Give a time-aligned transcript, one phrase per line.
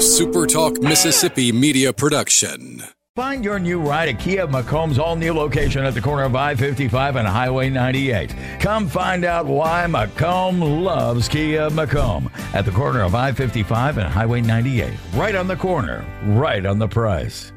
[0.00, 2.82] a Super Talk Mississippi media production.
[3.16, 6.54] Find your new ride at Kia Macomb's all new location at the corner of I
[6.54, 8.34] 55 and Highway 98.
[8.60, 14.08] Come find out why Macomb loves Kia Macomb at the corner of I 55 and
[14.08, 14.90] Highway 98.
[15.12, 17.52] Right on the corner, right on the price.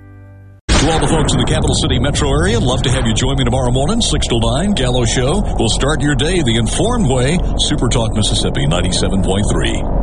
[0.68, 3.38] To all the folks in the capital city metro area, love to have you join
[3.38, 5.42] me tomorrow morning, 6 to 9, Gallo Show.
[5.58, 7.38] We'll start your day the informed way.
[7.70, 10.03] Super Talk Mississippi 97.3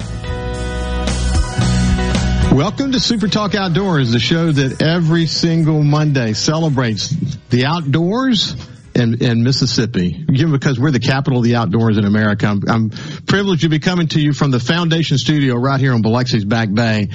[2.51, 7.07] Welcome to Super Talk Outdoors, the show that every single Monday celebrates
[7.49, 8.57] the outdoors
[8.93, 10.25] in, in Mississippi.
[10.27, 12.47] Because we're the capital of the outdoors in America.
[12.47, 12.89] I'm, I'm,
[13.25, 16.73] privileged to be coming to you from the Foundation Studio right here on Biloxi's Back
[16.73, 17.07] Bay.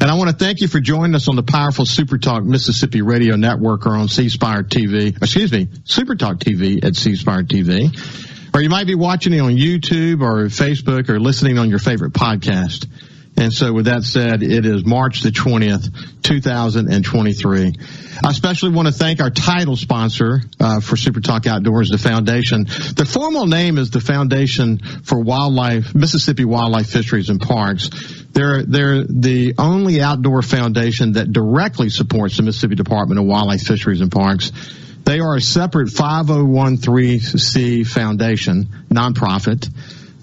[0.00, 3.00] And I want to thank you for joining us on the powerful Super Talk Mississippi
[3.00, 7.44] Radio Network or on C Spire TV, excuse me, Super Talk TV at C Spire
[7.44, 7.96] TV.
[8.52, 12.12] Or you might be watching it on YouTube or Facebook or listening on your favorite
[12.12, 12.88] podcast.
[13.40, 17.72] And so with that said, it is March the 20th, 2023.
[18.22, 22.64] I especially want to thank our title sponsor uh, for Super Talk Outdoors, the foundation.
[22.64, 27.88] The formal name is the Foundation for Wildlife, Mississippi Wildlife Fisheries and Parks.
[28.32, 34.02] They're, they're the only outdoor foundation that directly supports the Mississippi Department of Wildlife Fisheries
[34.02, 34.52] and Parks.
[35.04, 39.66] They are a separate 5013C foundation, nonprofit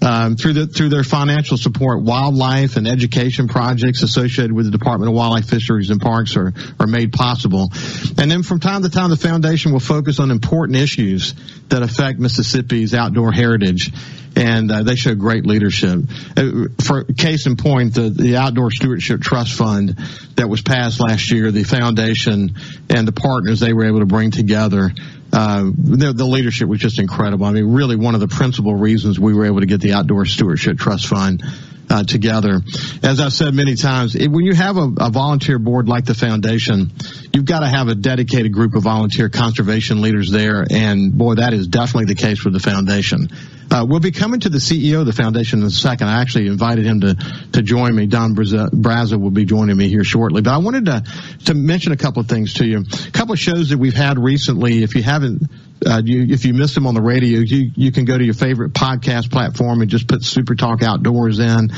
[0.00, 5.10] um, through the through their financial support, wildlife and education projects associated with the Department
[5.10, 7.72] of Wildlife, Fisheries, and Parks are are made possible.
[8.16, 11.34] And then from time to time, the foundation will focus on important issues
[11.68, 13.92] that affect Mississippi's outdoor heritage,
[14.36, 16.00] and uh, they show great leadership.
[16.36, 19.96] Uh, for case in point, the the Outdoor Stewardship Trust Fund
[20.36, 22.54] that was passed last year, the foundation
[22.88, 24.92] and the partners they were able to bring together
[25.32, 27.44] uh, the, the, leadership was just incredible.
[27.44, 30.24] I mean, really one of the principal reasons we were able to get the Outdoor
[30.24, 31.42] Stewardship Trust Fund
[31.90, 32.60] uh, together.
[33.02, 36.14] As I've said many times, it, when you have a, a, volunteer board like the
[36.14, 36.90] foundation,
[37.32, 40.66] you've got to have a dedicated group of volunteer conservation leaders there.
[40.70, 43.28] And boy, that is definitely the case with the foundation.
[43.70, 46.08] Uh, we'll be coming to the CEO of the foundation in a second.
[46.08, 47.14] I actually invited him to,
[47.52, 48.06] to join me.
[48.06, 50.40] Don Braza, will be joining me here shortly.
[50.40, 51.04] But I wanted to,
[51.46, 52.78] to mention a couple of things to you.
[52.78, 54.82] A couple of shows that we've had recently.
[54.82, 55.42] If you haven't
[55.86, 58.34] uh, you, if you missed them on the radio, you, you can go to your
[58.34, 61.70] favorite podcast platform and just put Super Talk Outdoors in.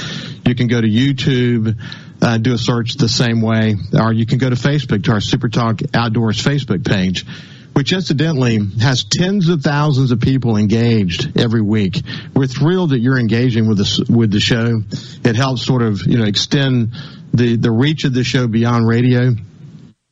[0.46, 1.78] You can go to YouTube,
[2.22, 5.20] uh, do a search the same way, or you can go to Facebook to our
[5.20, 7.26] Super Talk Outdoors Facebook page,
[7.74, 12.02] which incidentally has tens of thousands of people engaged every week.
[12.34, 14.82] We're thrilled that you're engaging with us with the show.
[15.24, 16.94] It helps sort of you know extend
[17.34, 19.34] the the reach of the show beyond radio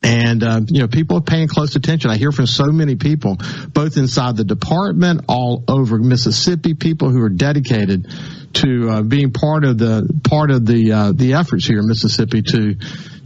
[0.01, 2.09] and, uh, you know, people are paying close attention.
[2.09, 3.37] I hear from so many people,
[3.73, 8.07] both inside the department, all over Mississippi, people who are dedicated
[8.53, 12.41] to uh, being part of the part of the uh, the efforts here in Mississippi
[12.41, 12.75] to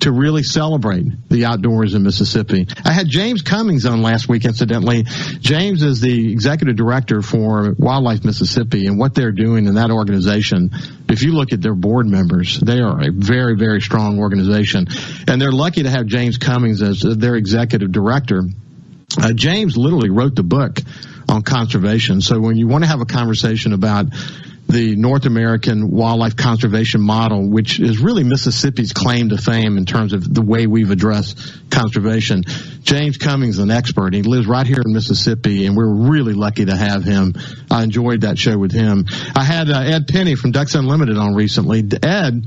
[0.02, 2.68] to really celebrate the outdoors in Mississippi.
[2.84, 5.04] I had James Cummings on last week, incidentally.
[5.04, 10.72] James is the executive director for Wildlife Mississippi and what they're doing in that organization.
[11.08, 14.88] If you look at their board members, they are a very, very strong organization.
[15.28, 18.44] And they're lucky to have James Cummings as their executive director.
[19.22, 20.80] Uh, James literally wrote the book
[21.30, 22.20] on conservation.
[22.20, 24.08] So when you want to have a conversation about
[24.68, 30.14] the North American wildlife conservation model, which is really Mississippi's claim to fame in terms
[30.14, 32.44] of the way we've addressed conservation.
[32.82, 34.14] James Cummings is an expert.
[34.14, 37.34] He lives right here in Mississippi, and we're really lucky to have him.
[37.72, 39.06] I enjoyed that show with him.
[39.36, 41.84] I had uh, Ed Penny from Ducks Unlimited on recently.
[42.02, 42.46] Ed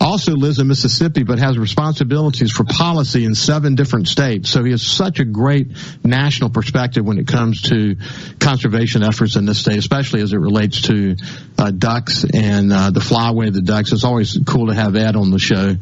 [0.00, 4.50] also lives in Mississippi, but has responsibilities for policy in seven different states.
[4.50, 5.68] So he has such a great
[6.04, 7.96] national perspective when it comes to
[8.38, 11.16] conservation efforts in this state, especially as it relates to
[11.58, 13.92] uh, ducks and uh, the flyway of the ducks.
[13.92, 15.74] It's always cool to have Ed on the show.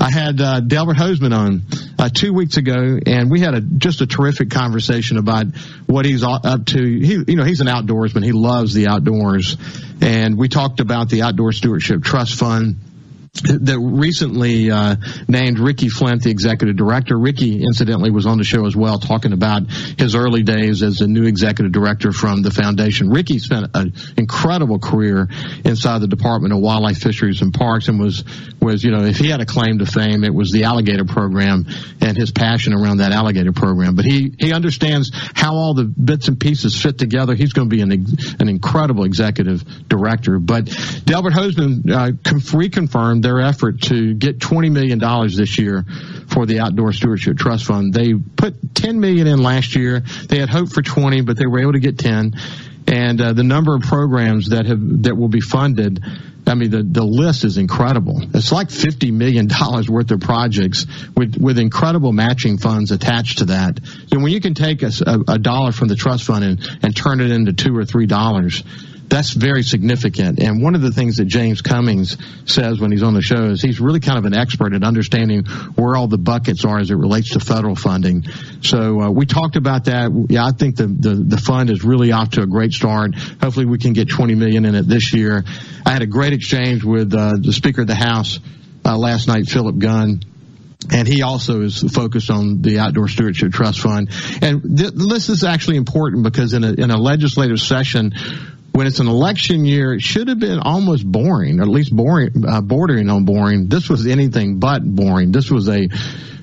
[0.00, 1.62] I had uh, Delbert Hosemann on
[1.98, 5.46] uh, two weeks ago, and we had a just a terrific conversation about
[5.86, 6.78] what he's up to.
[6.80, 8.24] He, you know, he's an outdoorsman.
[8.24, 9.56] He loves the outdoors,
[10.00, 12.76] and we talked about the Outdoor Stewardship Trust Fund
[13.42, 14.96] that recently uh,
[15.28, 17.18] named Ricky Flint the executive director.
[17.18, 21.06] Ricky, incidentally, was on the show as well, talking about his early days as a
[21.06, 23.10] new executive director from the foundation.
[23.10, 25.28] Ricky spent an incredible career
[25.64, 28.24] inside the Department of Wildlife, Fisheries, and Parks, and was
[28.60, 31.66] was you know if he had a claim to fame, it was the alligator program
[32.00, 33.94] and his passion around that alligator program.
[33.94, 37.34] But he he understands how all the bits and pieces fit together.
[37.34, 37.92] He's going to be an
[38.40, 40.38] an incredible executive director.
[40.38, 40.66] But
[41.04, 45.00] Delbert Hosemann uh, reconfirmed their effort to get $20 million
[45.36, 45.84] this year
[46.28, 47.92] for the Outdoor Stewardship Trust Fund.
[47.92, 50.00] They put 10 million in last year.
[50.28, 52.34] They had hoped for 20, but they were able to get 10.
[52.86, 56.00] And uh, the number of programs that have that will be funded
[56.48, 58.22] I mean, the, the list is incredible.
[58.32, 59.48] It's like $50 million
[59.88, 60.86] worth of projects
[61.16, 63.80] with, with incredible matching funds attached to that.
[64.12, 64.92] And when you can take a,
[65.26, 68.62] a, dollar from the trust fund and, and turn it into two or three dollars,
[69.08, 70.40] that's very significant.
[70.40, 73.62] And one of the things that James Cummings says when he's on the show is
[73.62, 75.44] he's really kind of an expert at understanding
[75.74, 78.24] where all the buckets are as it relates to federal funding.
[78.62, 80.10] So uh, we talked about that.
[80.28, 83.14] Yeah, I think the, the, the fund is really off to a great start.
[83.14, 85.44] Hopefully we can get 20 million in it this year.
[85.84, 88.40] I had a great exchange with uh, the Speaker of the House
[88.84, 90.20] uh, last night, Philip Gunn
[90.92, 94.10] and he also is focused on the Outdoor Stewardship Trust Fund.
[94.40, 98.12] And th- this is actually important because in a, in a legislative session,
[98.76, 102.44] when it's an election year, it should have been almost boring, or at least boring,
[102.46, 103.68] uh, bordering on boring.
[103.68, 105.32] This was anything but boring.
[105.32, 105.88] This was a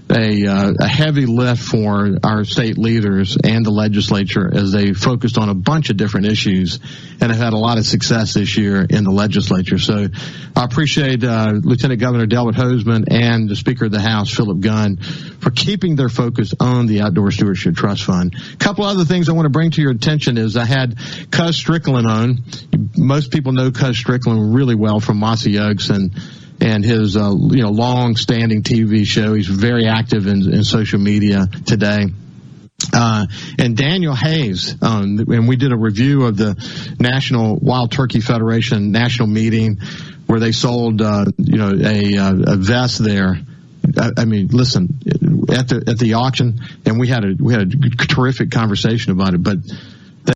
[0.09, 5.37] a, uh, a heavy lift for our state leaders and the legislature as they focused
[5.37, 6.79] on a bunch of different issues
[7.21, 9.77] and have had a lot of success this year in the legislature.
[9.77, 10.07] So
[10.55, 14.97] I appreciate uh, Lieutenant Governor Delbert Hosemann and the Speaker of the House, Philip Gunn,
[14.97, 18.35] for keeping their focus on the Outdoor Stewardship Trust Fund.
[18.53, 20.97] A couple other things I want to bring to your attention is I had
[21.31, 22.43] Cuz Strickland on.
[22.97, 26.11] Most people know Cuz Strickland really well from Mossy Oaks and
[26.61, 29.33] and his uh, you know long standing TV show.
[29.33, 32.05] He's very active in, in social media today.
[32.91, 33.27] Uh,
[33.59, 36.55] and Daniel Hayes, um, and we did a review of the
[36.99, 39.79] National Wild Turkey Federation national meeting
[40.25, 43.37] where they sold, uh, you know, a, uh, a vest there.
[43.97, 44.99] I, I mean, listen,
[45.49, 49.33] at the at the auction, and we had a we had a terrific conversation about
[49.33, 49.43] it.
[49.43, 49.59] But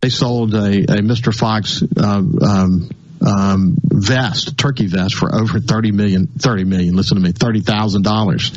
[0.02, 1.34] they sold a, a Mr.
[1.34, 6.26] Fox uh, um, um, vest, turkey vest, for over thirty million.
[6.26, 6.96] Thirty million.
[6.96, 8.52] Listen to me, thirty thousand dollars.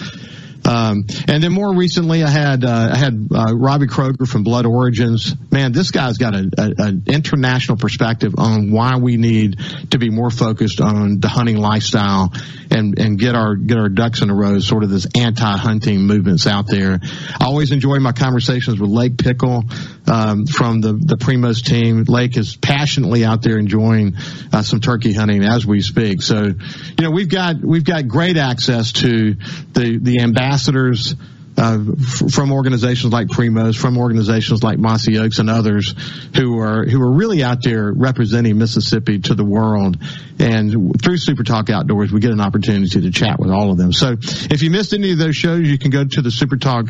[0.65, 4.65] Um, and then more recently, I had uh, I had uh, Robbie Kroger from Blood
[4.65, 5.35] Origins.
[5.51, 9.59] Man, this guy's got an international perspective on why we need
[9.91, 12.33] to be more focused on the hunting lifestyle
[12.69, 14.59] and and get our get our ducks in a row.
[14.59, 16.99] Sort of this anti-hunting movements out there.
[17.39, 19.63] I always enjoy my conversations with Lake Pickle
[20.07, 22.03] um, from the the Primos team.
[22.07, 24.15] Lake is passionately out there enjoying
[24.53, 26.21] uh, some turkey hunting as we speak.
[26.21, 26.55] So, you
[26.99, 29.35] know, we've got we've got great access to
[29.73, 30.17] the the
[30.51, 31.15] ambassadors.
[31.57, 35.93] Uh, f- from organizations like Primos, from organizations like Mossy Oaks and others
[36.33, 39.97] who are who are really out there representing Mississippi to the world.
[40.39, 43.91] And through Super Talk Outdoors, we get an opportunity to chat with all of them.
[43.91, 46.89] So if you missed any of those shows, you can go to the Super Talk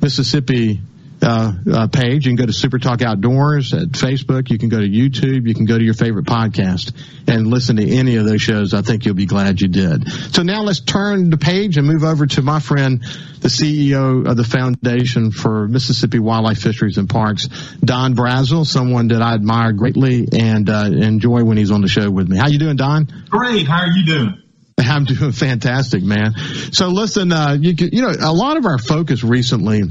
[0.00, 0.80] Mississippi
[1.22, 2.26] uh, uh, page.
[2.26, 4.50] You can go to Super Talk Outdoors at Facebook.
[4.50, 5.46] You can go to YouTube.
[5.48, 6.92] You can go to your favorite podcast
[7.26, 8.74] and listen to any of those shows.
[8.74, 10.08] I think you'll be glad you did.
[10.34, 13.00] So now let's turn the page and move over to my friend,
[13.40, 17.48] the CEO of the Foundation for Mississippi Wildlife Fisheries and Parks,
[17.80, 22.10] Don Brazil, someone that I admire greatly and uh, enjoy when he's on the show
[22.10, 22.36] with me.
[22.36, 23.08] How you doing, Don?
[23.28, 23.66] Great.
[23.66, 24.42] How are you doing?
[24.78, 26.34] I'm doing fantastic, man.
[26.72, 29.82] So listen, uh, you, you know, a lot of our focus recently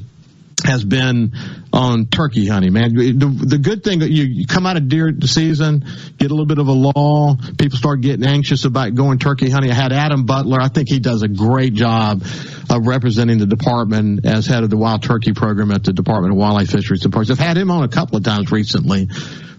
[0.68, 1.31] has been
[1.72, 2.94] on turkey hunting, man.
[2.94, 5.86] The, the good thing that you, you come out of deer season,
[6.18, 9.72] get a little bit of a lull, people start getting anxious about going turkey hunting.
[9.72, 10.60] I had Adam Butler.
[10.60, 12.22] I think he does a great job
[12.70, 16.38] of representing the department as head of the wild turkey program at the Department of
[16.38, 17.32] Wildlife Fisheries and Parks.
[17.32, 19.08] I've had him on a couple of times recently.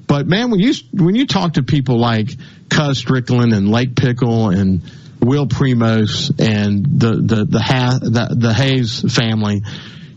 [0.07, 2.31] But man, when you when you talk to people like
[2.71, 4.83] Cuz Strickland and Lake Pickle and
[5.21, 9.63] Will Primos and the the the, ha- the, the Hayes family,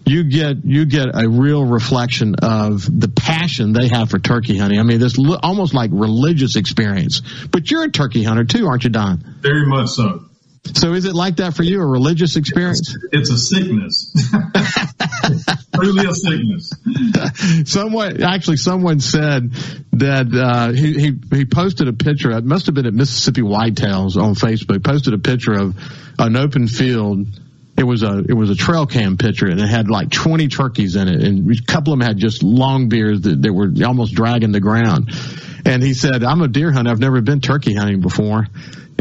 [0.05, 4.79] you get you get a real reflection of the passion they have for turkey hunting.
[4.79, 7.21] I mean, this lo- almost like religious experience.
[7.51, 9.23] But you're a turkey hunter too, aren't you, Don?
[9.41, 10.25] Very much so.
[10.63, 12.95] So is it like that for you, a religious experience?
[13.11, 14.13] It's a sickness.
[15.77, 16.71] really a sickness.
[17.65, 19.51] someone actually someone said
[19.93, 22.31] that uh, he, he he posted a picture.
[22.31, 24.83] It must have been at Mississippi Whitetails on Facebook.
[24.83, 25.75] Posted a picture of
[26.19, 27.27] an open field
[27.77, 30.95] it was a it was a trail cam picture and it had like 20 turkeys
[30.95, 34.13] in it and a couple of them had just long beards that, that were almost
[34.13, 35.09] dragging the ground
[35.65, 38.47] and he said i'm a deer hunter i've never been turkey hunting before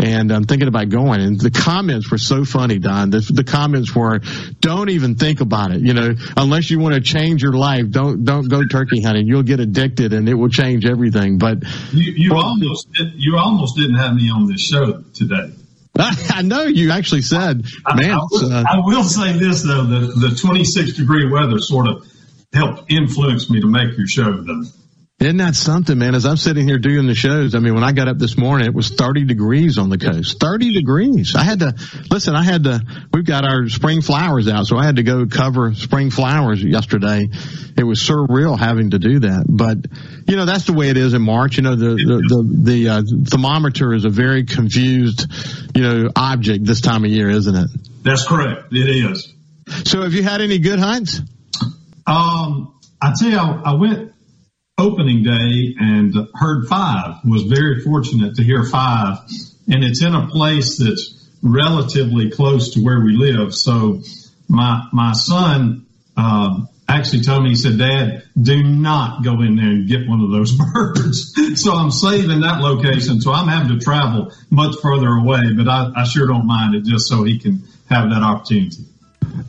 [0.03, 1.21] and I'm thinking about going.
[1.21, 3.11] And the comments were so funny, Don.
[3.11, 4.21] The, the comments were,
[4.61, 5.81] "Don't even think about it.
[5.81, 9.27] You know, unless you want to change your life, don't don't go turkey hunting.
[9.27, 11.63] You'll get addicted, and it will change everything." But
[11.93, 15.51] you, you well, almost you almost didn't have me on this show today.
[15.99, 18.11] I know you actually said, man.
[18.11, 21.89] I, I, will, uh, I will say this though: the the 26 degree weather sort
[21.89, 22.07] of
[22.53, 24.63] helped influence me to make your show though.
[25.21, 26.15] Isn't that something, man?
[26.15, 28.67] As I'm sitting here doing the shows, I mean, when I got up this morning,
[28.67, 30.41] it was 30 degrees on the coast.
[30.41, 31.37] 30 degrees.
[31.37, 31.75] I had to,
[32.11, 32.81] listen, I had to,
[33.13, 37.29] we've got our spring flowers out, so I had to go cover spring flowers yesterday.
[37.77, 39.45] It was surreal having to do that.
[39.47, 39.77] But,
[40.27, 41.59] you know, that's the way it is in March.
[41.59, 45.27] You know, the, the, the, the uh, thermometer is a very confused,
[45.77, 47.69] you know, object this time of year, isn't it?
[48.03, 48.73] That's correct.
[48.73, 49.35] It is.
[49.85, 51.21] So have you had any good hunts?
[52.07, 54.10] Um, I tell you, I, I went,
[54.81, 57.17] opening day and heard five.
[57.25, 59.19] Was very fortunate to hear five,
[59.69, 63.55] and it's in a place that's relatively close to where we live.
[63.55, 64.03] So
[64.49, 69.67] my my son um, actually told me he said, "Dad, do not go in there
[69.67, 73.21] and get one of those birds." so I'm saving that location.
[73.21, 76.85] So I'm having to travel much further away, but I, I sure don't mind it
[76.85, 78.85] just so he can have that opportunity.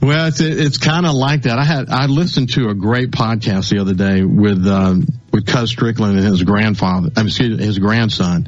[0.02, 1.60] Well, it's it's kind of like that.
[1.60, 5.70] I had I listened to a great podcast the other day with um, with Cuz
[5.70, 7.10] Strickland and his grandfather.
[7.16, 8.48] I'm excuse me, his grandson.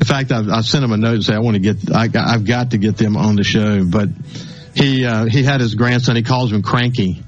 [0.00, 2.08] In fact, I've, I sent him a note and say I want to get I,
[2.14, 3.84] I've got to get them on the show.
[3.84, 4.10] But
[4.74, 6.14] he uh, he had his grandson.
[6.14, 7.23] He calls him Cranky,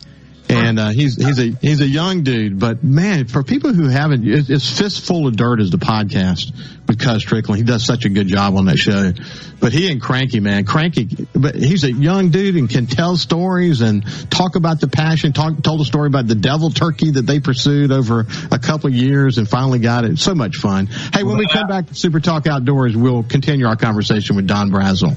[0.49, 4.23] and uh, he's he's a he's a young dude, but man, for people who haven't,
[4.25, 6.53] it's fistful of dirt is the podcast
[6.87, 7.59] with Cuz Strickland.
[7.59, 9.13] He does such a good job on that show.
[9.59, 13.81] But he and Cranky, man, Cranky, but he's a young dude and can tell stories
[13.81, 15.33] and talk about the passion.
[15.33, 18.95] Talk told a story about the devil turkey that they pursued over a couple of
[18.95, 20.19] years and finally got it.
[20.19, 20.87] So much fun.
[20.87, 24.71] Hey, when we come back to Super Talk Outdoors, we'll continue our conversation with Don
[24.71, 25.13] Brazil.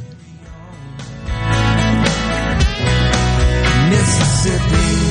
[3.90, 5.09] Mississippi.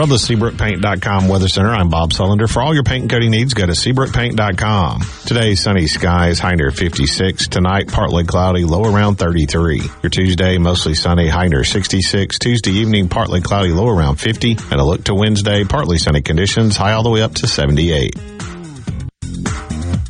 [0.00, 2.50] From the SeabrookPaint.com Weather Center, I'm Bob Sullender.
[2.50, 5.02] For all your paint and coating needs, go to SeabrookPaint.com.
[5.26, 7.48] Today, sunny skies, high near 56.
[7.48, 9.82] Tonight, partly cloudy, low around 33.
[10.02, 12.38] Your Tuesday, mostly sunny, high near 66.
[12.38, 14.52] Tuesday evening, partly cloudy, low around 50.
[14.52, 18.14] And a look to Wednesday, partly sunny conditions, high all the way up to 78.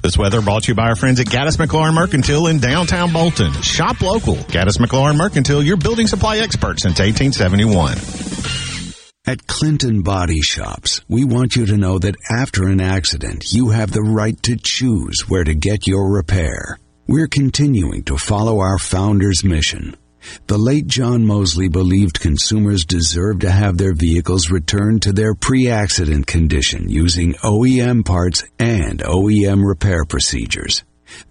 [0.02, 3.50] This weather brought to you by our friends at Gaddis McLaurin Mercantile in downtown Bolton.
[3.62, 4.36] Shop local.
[4.36, 8.59] Gaddis McLaurin Mercantile, your building supply expert since 1871.
[9.30, 13.92] At Clinton Body Shops, we want you to know that after an accident, you have
[13.92, 16.80] the right to choose where to get your repair.
[17.06, 19.96] We're continuing to follow our founder's mission.
[20.48, 26.26] The late John Mosley believed consumers deserve to have their vehicles returned to their pre-accident
[26.26, 30.82] condition using OEM parts and OEM repair procedures.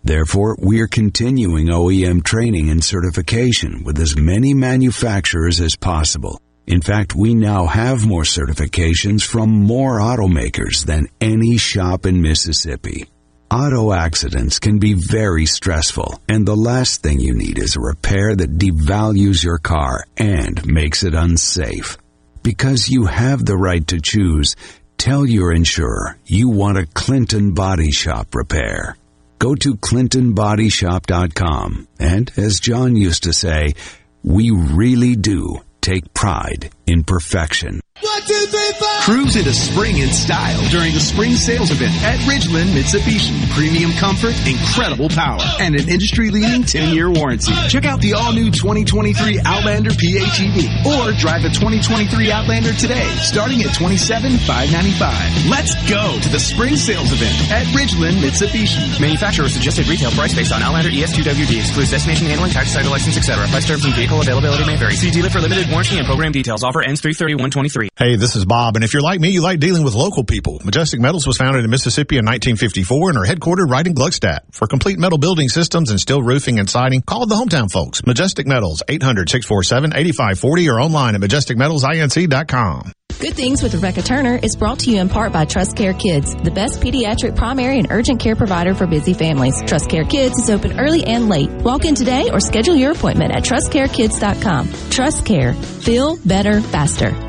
[0.06, 7.16] Therefore, we're continuing OEM training and certification with as many manufacturers as possible in fact,
[7.16, 13.08] we now have more certifications from more automakers than any shop in Mississippi.
[13.52, 18.36] Auto accidents can be very stressful, and the last thing you need is a repair
[18.36, 21.98] that devalues your car and makes it unsafe.
[22.44, 24.56] Because you have the right to choose,
[25.00, 28.96] tell your insurer you want a Clinton Body Shop repair.
[29.40, 33.74] Go to ClintonBodyShop.com, and as John used to say,
[34.22, 37.82] we really do take pride in perfection.
[38.02, 38.88] One, two, three, four.
[39.04, 43.36] Cruise into spring in style during the spring sales event at Ridgeland Mitsubishi.
[43.52, 47.52] Premium comfort, incredible power, and an industry-leading 10-year warranty.
[47.68, 53.76] Check out the all-new 2023 Outlander PHEV or drive a 2023 Outlander today, starting at
[53.76, 55.52] $27,595.
[55.52, 59.02] Let's go to the spring sales event at Ridgeland Mitsubishi.
[59.02, 63.46] Manufacturer suggested retail price based on Outlander ES2WD excludes destination handling, tax title license, etc.
[63.50, 64.96] Price terms and vehicle availability may vary.
[64.96, 66.64] See dealer for limited warranty and program details.
[66.64, 67.89] Offer ends 33123.
[68.00, 70.62] Hey, this is Bob, and if you're like me, you like dealing with local people.
[70.64, 74.40] Majestic Metals was founded in Mississippi in 1954 and are headquartered right in Gluckstadt.
[74.54, 78.06] For complete metal building systems and steel roofing and siding, call the hometown folks.
[78.06, 82.94] Majestic Metals, 800-647-8540 or online at majesticmetalsinc.com.
[83.20, 86.34] Good Things with Rebecca Turner is brought to you in part by Trust Care Kids,
[86.36, 89.62] the best pediatric primary and urgent care provider for busy families.
[89.68, 91.50] Trust Care Kids is open early and late.
[91.50, 94.70] Walk in today or schedule your appointment at trustcarekids.com.
[94.90, 95.54] Trust Care.
[95.54, 97.29] Feel better faster.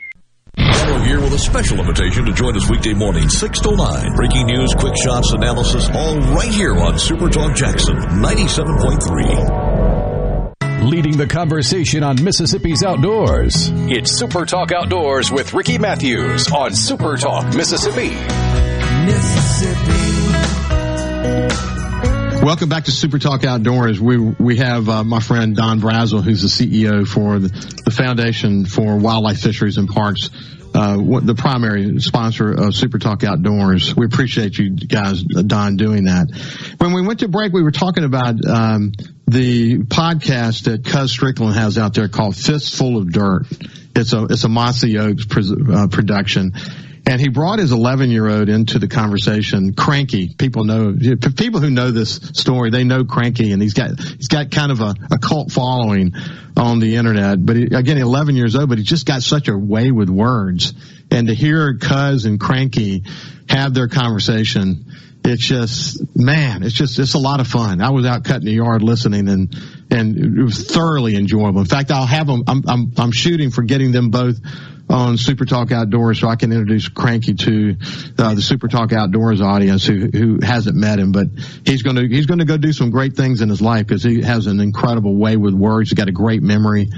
[0.91, 4.13] Gallo here with a special invitation to join us weekday morning, 6 to 9.
[4.13, 10.83] Breaking news, quick shots, analysis, all right here on Super Talk Jackson 97.3.
[10.83, 13.69] Leading the conversation on Mississippi's outdoors.
[13.73, 18.09] It's Super Talk Outdoors with Ricky Mathews on Super Talk Mississippi.
[19.05, 20.01] Mississippi.
[22.43, 24.01] Welcome back to Super Talk Outdoors.
[24.01, 27.47] We we have uh, my friend Don Brazel, who's the CEO for the,
[27.85, 30.29] the Foundation for Wildlife Fisheries and Parks
[30.73, 33.95] uh, the primary sponsor of Super Talk Outdoors.
[33.95, 36.27] We appreciate you guys, Don, doing that.
[36.77, 38.93] When we went to break, we were talking about um,
[39.27, 43.45] the podcast that Cuz Strickland has out there called Fistful of Dirt.
[43.95, 46.53] It's a it's a Mossy Oaks uh, production.
[47.05, 49.73] And he brought his 11 year old into the conversation.
[49.73, 50.95] Cranky, people know,
[51.35, 54.81] people who know this story, they know Cranky, and he's got he's got kind of
[54.81, 56.13] a, a cult following
[56.55, 57.43] on the internet.
[57.43, 60.73] But he, again, 11 years old, but he just got such a way with words.
[61.09, 63.03] And to hear Cuz and Cranky
[63.49, 64.85] have their conversation,
[65.23, 67.81] it's just man, it's just it's a lot of fun.
[67.81, 69.55] I was out cutting the yard listening, and
[69.89, 71.59] and it was thoroughly enjoyable.
[71.59, 72.43] In fact, I'll have them.
[72.47, 74.37] I'm I'm, I'm shooting for getting them both
[74.91, 77.77] on Super Talk Outdoors so I can introduce Cranky to
[78.17, 81.27] uh, the Super Talk Outdoors audience who, who hasn't met him, but
[81.65, 84.03] he's going to, he's going to go do some great things in his life because
[84.03, 85.89] he has an incredible way with words.
[85.89, 86.89] He's got a great memory.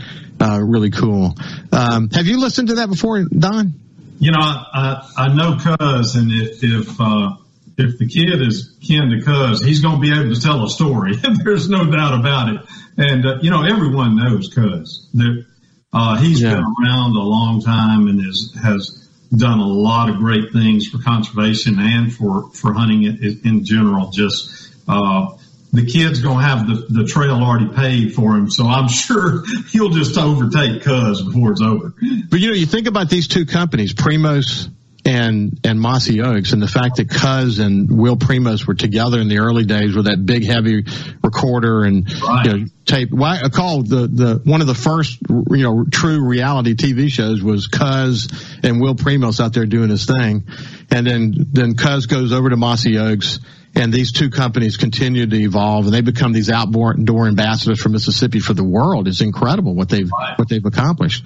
[0.42, 1.36] Uh, really cool.
[1.72, 3.74] Um, have you listened to that before, Don?
[4.20, 7.36] You know, I, I, I know Cuz and if, if, uh,
[7.84, 10.70] if the kid is kin to Cuz, he's going to be able to tell a
[10.70, 11.16] story.
[11.44, 12.62] There's no doubt about it.
[12.98, 15.10] And, uh, you know, everyone knows Cuz.
[15.14, 15.46] There,
[15.92, 16.56] uh, he's yeah.
[16.56, 21.00] been around a long time and is, has done a lot of great things for
[21.00, 24.10] conservation and for, for hunting in, in general.
[24.10, 25.38] Just, uh,
[25.72, 28.50] the kid's going to have the, the trail already paved for him.
[28.50, 31.94] So I'm sure he'll just overtake Cuz before it's over.
[32.30, 34.70] But you know, you think about these two companies, Primos
[35.06, 39.28] and and Mossy Oaks, and the fact that Cuz and Will Primos were together in
[39.28, 40.86] the early days with that big heavy
[41.24, 42.46] recorder and right.
[42.46, 43.12] you know, tape.
[43.12, 47.44] Why I called the the one of the first you know true reality TV shows
[47.44, 48.30] was Cuz
[48.64, 50.44] and Will Primos out there doing his thing,
[50.90, 53.40] and then then Cuz goes over to Mossy Oaks.
[53.76, 56.96] And these two companies continue to evolve, and they become these outdoor
[57.28, 59.08] ambassadors for Mississippi for the world.
[59.08, 60.38] It's incredible what they've right.
[60.38, 61.26] what they've accomplished.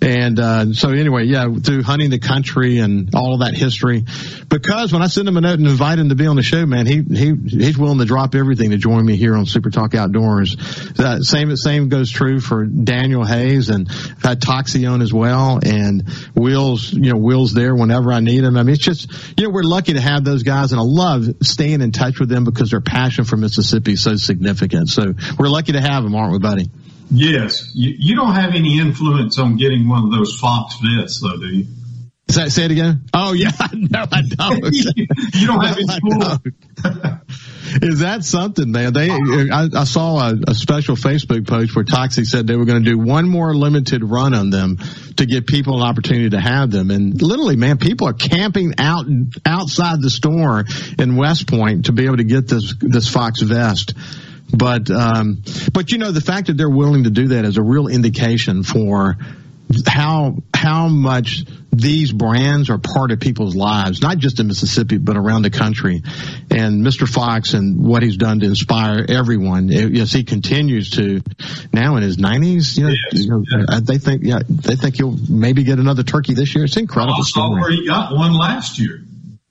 [0.00, 4.04] And uh, so anyway, yeah, through hunting the country and all of that history.
[4.48, 6.66] Because when I send him a note and invite him to be on the show,
[6.66, 9.94] man, he he he's willing to drop everything to join me here on Super Talk
[9.94, 10.56] Outdoors.
[10.98, 13.88] Uh, same same goes true for Daniel Hayes and
[14.22, 15.60] I've had as well.
[15.64, 16.04] And
[16.34, 18.56] Will's you know Will's there whenever I need him.
[18.56, 21.26] I mean, it's just you know we're lucky to have those guys, and I love
[21.42, 24.90] staying in touch with them because their passion for Mississippi is so significant.
[24.90, 26.70] So we're lucky to have them, aren't we, buddy?
[27.10, 27.70] Yes.
[27.74, 31.46] You, you don't have any influence on getting one of those Fox vests, though, do
[31.46, 31.66] you?
[32.28, 33.02] Say, say it again.
[33.14, 34.74] Oh yeah, no, I don't.
[35.34, 37.16] you don't have any
[37.82, 38.92] Is that something, man?
[38.92, 42.82] They, I, I saw a, a, special Facebook post where Toxey said they were going
[42.82, 44.78] to do one more limited run on them
[45.16, 46.90] to give people an opportunity to have them.
[46.90, 49.06] And literally, man, people are camping out
[49.44, 50.64] outside the store
[50.98, 53.94] in West Point to be able to get this this Fox vest.
[54.52, 57.62] But um, but you know the fact that they're willing to do that is a
[57.62, 59.16] real indication for
[59.86, 65.16] how how much these brands are part of people's lives, not just in Mississippi but
[65.16, 66.02] around the country.
[66.50, 67.08] And Mr.
[67.08, 69.70] Fox and what he's done to inspire everyone.
[69.70, 71.20] Eh, yes, he continues to
[71.72, 72.78] now in his nineties.
[72.78, 73.24] You know, yes.
[73.24, 73.82] you know yes.
[73.82, 76.64] they think yeah they think he'll maybe get another turkey this year.
[76.64, 77.16] It's incredible.
[77.60, 79.02] Where he got one last year.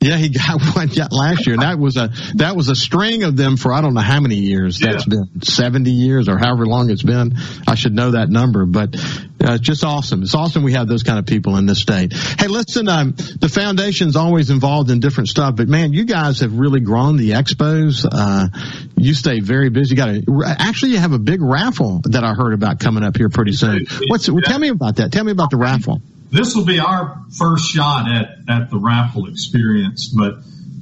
[0.06, 3.36] Yeah, he got one last year, and that was a that was a string of
[3.36, 4.80] them for I don't know how many years.
[4.80, 4.92] Yeah.
[4.92, 7.36] That's been seventy years or however long it's been.
[7.68, 10.22] I should know that number, but uh, it's just awesome.
[10.22, 12.14] It's awesome we have those kind of people in this state.
[12.14, 16.54] Hey, listen, um, the foundation's always involved in different stuff, but man, you guys have
[16.54, 18.06] really grown the expos.
[18.10, 18.48] Uh,
[18.96, 19.96] you stay very busy.
[19.96, 23.18] You got a, actually you have a big raffle that I heard about coming up
[23.18, 23.86] here pretty soon.
[24.08, 25.12] What's well, tell me about that?
[25.12, 26.02] Tell me about the raffle
[26.36, 30.36] this will be our first shot at, at the raffle experience, but,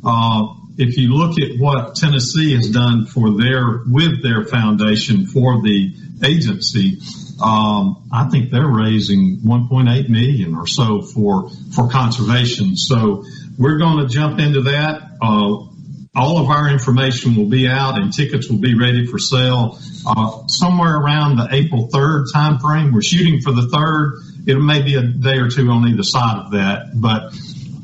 [0.06, 5.62] uh, if you look at what Tennessee has done for their with their foundation for
[5.62, 7.00] the agency,
[7.42, 12.76] um, I think they're raising 1.8 million or so for for conservation.
[12.76, 13.24] So
[13.58, 15.02] we're going to jump into that.
[15.22, 15.70] Uh,
[16.16, 20.46] all of our information will be out and tickets will be ready for sale uh,
[20.48, 22.94] somewhere around the April 3rd time frame.
[22.94, 24.33] We're shooting for the 3rd.
[24.46, 27.34] It may be a day or two on either side of that, but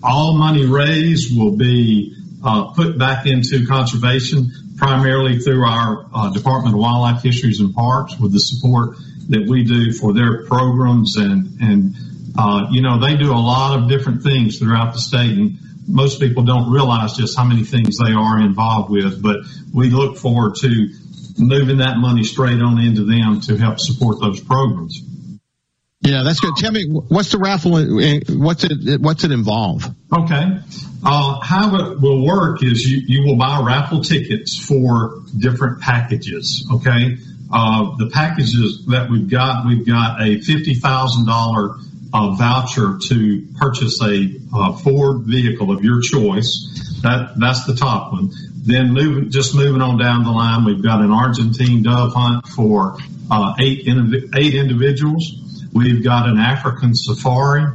[0.03, 6.73] all money raised will be uh, put back into conservation primarily through our uh, Department
[6.73, 8.95] of Wildlife Fisheries and Parks with the support
[9.29, 11.95] that we do for their programs and and
[12.37, 16.19] uh, you know they do a lot of different things throughout the state and most
[16.19, 19.37] people don't realize just how many things they are involved with but
[19.73, 20.89] we look forward to
[21.39, 25.01] moving that money straight on into them to help support those programs.
[26.09, 26.55] Yeah, that's good.
[26.55, 27.71] Tell me, what's the raffle?
[27.71, 28.99] What's it?
[28.99, 29.85] What's it involve?
[30.11, 30.59] Okay.
[31.05, 36.67] Uh, how it will work is you, you will buy raffle tickets for different packages.
[36.73, 37.17] Okay.
[37.51, 41.75] Uh, the packages that we've got, we've got a fifty thousand dollar
[42.11, 46.99] uh, voucher to purchase a uh, Ford vehicle of your choice.
[47.03, 48.31] That that's the top one.
[48.61, 52.97] Then moving, just moving on down the line, we've got an Argentine dove hunt for
[53.31, 53.87] uh, eight
[54.35, 55.45] eight individuals.
[55.73, 57.65] We've got an African safari.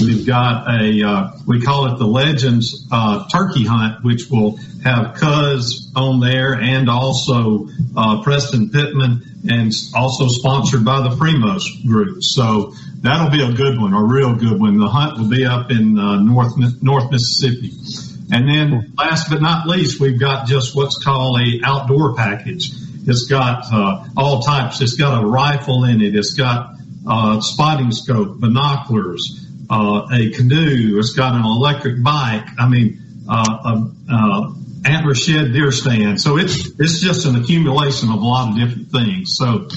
[0.00, 5.14] We've got a, uh, we call it the Legends uh, turkey hunt, which will have
[5.14, 12.22] Cuz on there and also uh, Preston Pittman and also sponsored by the Primos group.
[12.22, 14.78] So that'll be a good one, a real good one.
[14.78, 17.72] The hunt will be up in uh, North, North Mississippi.
[18.32, 22.70] And then last but not least, we've got just what's called a outdoor package.
[23.06, 24.80] It's got uh, all types.
[24.80, 26.14] It's got a rifle in it.
[26.14, 30.98] It's got uh, spotting scope, binoculars, uh, a canoe.
[30.98, 32.46] It's got an electric bike.
[32.58, 36.20] I mean, uh, a, antler shed deer stand.
[36.20, 39.36] So it's it's just an accumulation of a lot of different things.
[39.36, 39.68] So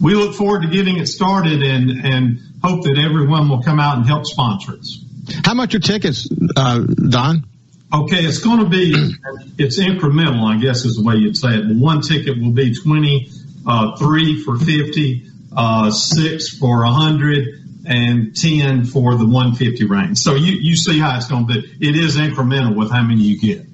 [0.00, 3.96] we look forward to getting it started and and hope that everyone will come out
[3.96, 5.02] and help sponsor us.
[5.44, 7.46] How much are tickets, uh, Don?
[7.92, 9.14] Okay, it's going to be
[9.58, 11.76] it's incremental, I guess is the way you'd say it.
[11.76, 13.30] One ticket will be twenty,
[13.66, 20.18] uh, three for fifty, uh, six for a hundred, and 10 for the 150 range.
[20.18, 21.88] So you, you see how it's going to be.
[21.88, 23.66] It is incremental with how many you get.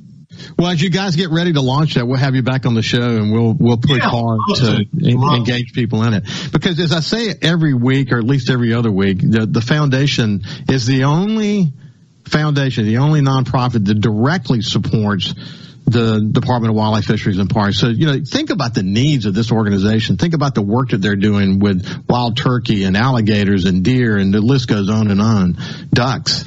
[0.59, 2.83] Well, as you guys get ready to launch that, we'll have you back on the
[2.83, 4.87] show and we'll we'll push yeah, hard to
[5.35, 6.25] engage people in it.
[6.53, 10.43] Because as I say every week, or at least every other week, the, the foundation
[10.69, 11.73] is the only
[12.27, 15.35] foundation, the only nonprofit that directly supports
[15.87, 17.79] the Department of Wildlife, Fisheries, and Parks.
[17.79, 20.16] So, you know, think about the needs of this organization.
[20.16, 24.35] Think about the work that they're doing with wild turkey and alligators and deer, and
[24.35, 25.57] the list goes on and on.
[25.92, 26.44] Ducks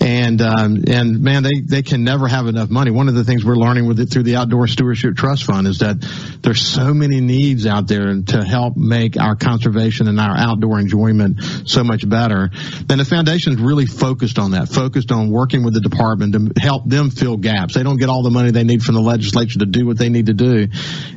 [0.00, 2.90] and um, and man, they they can never have enough money.
[2.90, 5.80] One of the things we're learning with it through the Outdoor Stewardship Trust Fund is
[5.80, 5.96] that
[6.42, 11.42] there's so many needs out there to help make our conservation and our outdoor enjoyment
[11.66, 12.50] so much better.
[12.86, 16.60] Then the foundation is really focused on that, focused on working with the department to
[16.60, 17.74] help them fill gaps.
[17.74, 20.08] They don't get all the money they need from the legislature to do what they
[20.08, 20.68] need to do,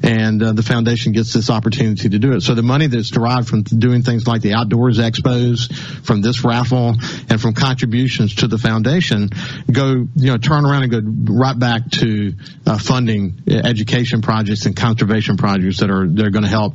[0.04, 2.42] and uh, the foundation gets this opportunity to do it.
[2.42, 5.74] So the money that's derived from doing things like the outdoors expos,
[6.06, 6.96] from this raffle,
[7.30, 9.30] and from contributions to the foundation foundation
[9.72, 12.34] go, you know, turn around and go right back to
[12.66, 16.74] uh, funding education projects and conservation projects that are they're going to help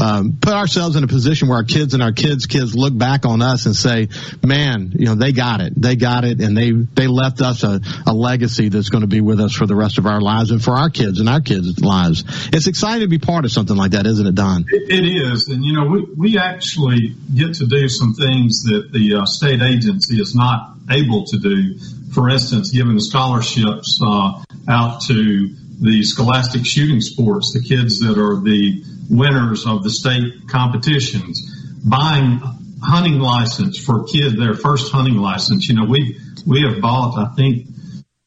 [0.00, 3.26] um, put ourselves in a position where our kids and our kids' kids look back
[3.26, 4.08] on us and say,
[4.42, 5.74] "Man, you know, they got it.
[5.76, 9.20] They got it, and they they left us a, a legacy that's going to be
[9.20, 11.78] with us for the rest of our lives and for our kids and our kids'
[11.80, 14.64] lives." It's exciting to be part of something like that, isn't it, Don?
[14.68, 18.90] it, it is, and you know, we we actually get to do some things that
[18.92, 21.78] the uh, state agency is not able to do.
[22.12, 28.40] For instance, giving scholarships uh, out to the scholastic shooting sports, the kids that are
[28.40, 31.36] the winners of the state competitions,
[31.84, 32.40] buying
[32.82, 35.68] hunting license for kids, their first hunting license.
[35.68, 37.66] You know, we we have bought, I think,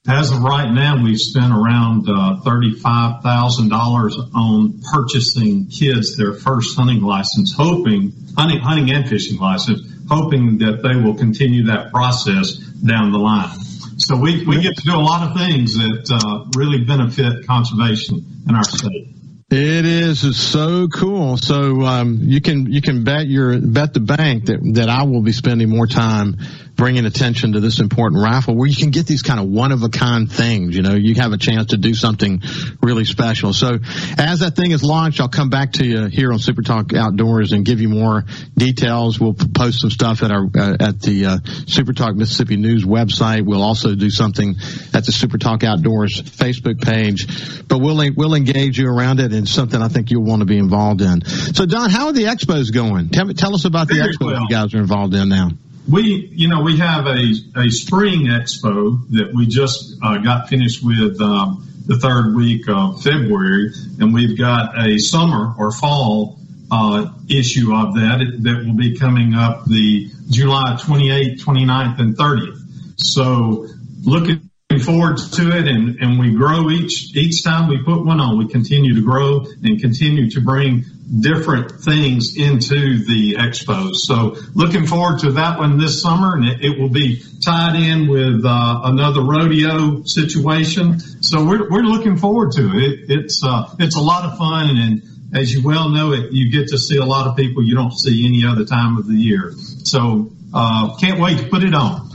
[0.08, 6.34] as of right now, we've spent around uh, thirty-five thousand dollars on purchasing kids their
[6.34, 11.92] first hunting license, hoping hunting, hunting and fishing license, hoping that they will continue that
[11.92, 13.58] process down the line.
[13.98, 18.44] So we, we get to do a lot of things that uh, really benefit conservation
[18.50, 19.16] in our state.
[19.56, 21.38] It is it's so cool.
[21.38, 25.22] So um, you can you can bet your bet the bank that that I will
[25.22, 26.38] be spending more time
[26.76, 29.84] bringing attention to this important raffle where you can get these kind of one of
[29.84, 30.76] a kind things.
[30.76, 32.42] You know, you have a chance to do something
[32.82, 33.54] really special.
[33.54, 33.78] So
[34.18, 37.52] as that thing is launched, I'll come back to you here on Super Talk Outdoors
[37.52, 39.20] and give you more details.
[39.20, 43.46] We'll post some stuff at our uh, at the uh, Super Talk Mississippi News website.
[43.46, 44.56] We'll also do something
[44.94, 47.68] at the Super Talk Outdoors Facebook page.
[47.68, 50.58] But we'll we'll engage you around it and something I think you'll want to be
[50.58, 51.24] involved in.
[51.26, 53.10] So Don, how are the expos going?
[53.10, 54.42] Tell, tell us about the expos well.
[54.42, 55.50] you guys are involved in now.
[55.90, 60.84] We, you know, we have a, a spring expo that we just uh, got finished
[60.84, 66.40] with um, the third week of February, and we've got a summer or fall
[66.72, 72.60] uh, issue of that that will be coming up the July 28th, 29th, and 30th.
[72.98, 73.68] So
[74.04, 74.50] looking
[74.84, 78.48] forward to it and, and we grow each each time we put one on we
[78.48, 80.84] continue to grow and continue to bring
[81.20, 86.66] different things into the expos so looking forward to that one this summer and it,
[86.66, 91.00] it will be tied in with uh, another rodeo situation.
[91.22, 95.02] So we're, we're looking forward to it, it's uh, it's a lot of fun and
[95.36, 97.94] as you well know it you get to see a lot of people you don't
[97.94, 99.54] see any other time of the year.
[99.58, 102.10] So uh, can't wait to put it on.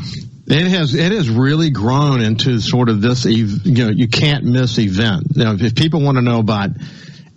[0.46, 4.78] It has it has really grown into sort of this you know you can't miss
[4.78, 5.36] event.
[5.36, 6.70] Know, if people want to know about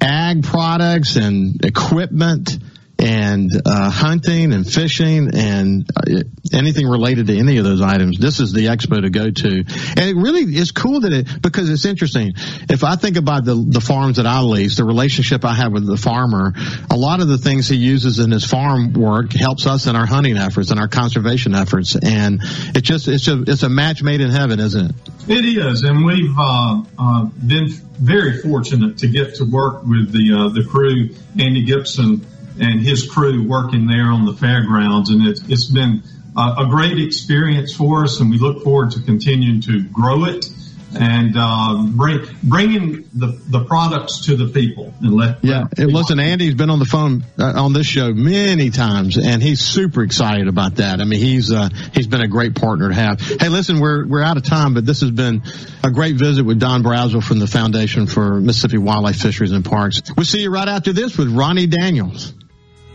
[0.02, 2.58] ag products and equipment
[3.02, 6.22] and uh, hunting and fishing and uh,
[6.54, 9.50] anything related to any of those items, this is the expo to go to.
[9.50, 12.34] And it really is cool that it because it's interesting.
[12.70, 15.88] If I think about the the farms that I lease, the relationship I have with
[15.88, 16.54] the farmer,
[16.90, 20.06] a lot of the things he uses in his farm work helps us in our
[20.06, 21.96] hunting efforts and our conservation efforts.
[21.96, 22.40] And
[22.76, 24.96] it's just it's a it's a match made in heaven, isn't it?
[25.28, 30.34] It is, and we've uh, uh, been very fortunate to get to work with the
[30.34, 31.10] uh, the crew,
[31.40, 32.26] Andy Gibson
[32.60, 36.04] and his crew working there on the fairgrounds, and it's it's been
[36.36, 40.46] uh, a great experience for us, and we look forward to continuing to grow it
[40.94, 45.66] and uh, bring bringing the the products to the people and let Yeah.
[45.78, 50.04] Listen, Andy's been on the phone uh, on this show many times, and he's super
[50.04, 51.00] excited about that.
[51.00, 53.22] I mean, he's uh, he's been a great partner to have.
[53.22, 55.44] Hey, listen, we're we're out of time, but this has been
[55.84, 60.02] a great visit with Don Brazel from the Foundation for Mississippi Wildlife Fisheries and Parks.
[60.16, 62.34] We'll see you right after this with Ronnie Daniels.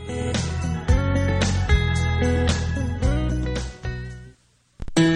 [0.07, 0.56] Thank you.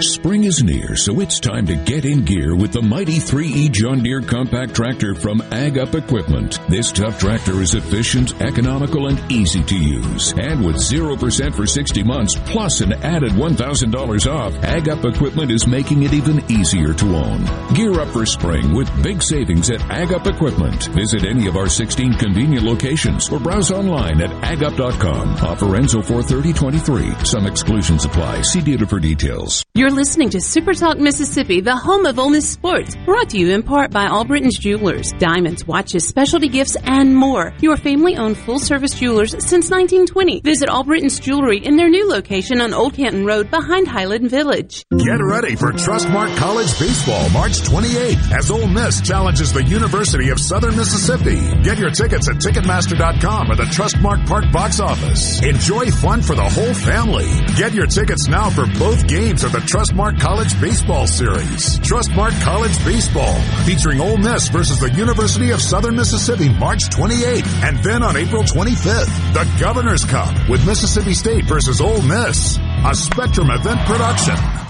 [0.02, 4.02] Spring is near, so it's time to get in gear with the mighty 3E John
[4.02, 6.58] Deere compact tractor from Ag Up Equipment.
[6.70, 10.32] This tough tractor is efficient, economical, and easy to use.
[10.38, 15.66] And with 0% for 60 months, plus an added $1,000 off, Ag Up Equipment is
[15.66, 17.44] making it even easier to own.
[17.74, 20.86] Gear up for spring with big savings at Ag Up Equipment.
[20.94, 25.28] Visit any of our 16 convenient locations or browse online at agup.com.
[25.44, 27.26] Offer ends 43023.
[27.26, 28.40] Some exclusions apply.
[28.42, 29.62] See dealer for details.
[29.74, 33.50] You're listening to Super Talk Mississippi, the home of Ole Miss sports, brought to you
[33.50, 37.52] in part by Albriton's Jewelers, diamonds, watches, specialty gifts, and more.
[37.60, 40.42] Your family-owned full-service jewelers since 1920.
[40.42, 44.84] Visit Albriton's Jewelry in their new location on Old Canton Road behind Highland Village.
[44.96, 50.38] Get ready for Trustmark College Baseball March 28th as Ole Miss challenges the University of
[50.38, 51.40] Southern Mississippi.
[51.64, 55.42] Get your tickets at Ticketmaster.com or the Trustmark Park box office.
[55.42, 57.26] Enjoy fun for the whole family.
[57.56, 61.78] Get your tickets now for both games of the Trustmark College Baseball Series.
[61.78, 67.78] Trustmark College Baseball featuring Ole Miss versus the University of Southern Mississippi March 28th and
[67.78, 72.58] then on April 25th, the Governor's Cup with Mississippi State versus Ole Miss.
[72.84, 74.69] A Spectrum event production.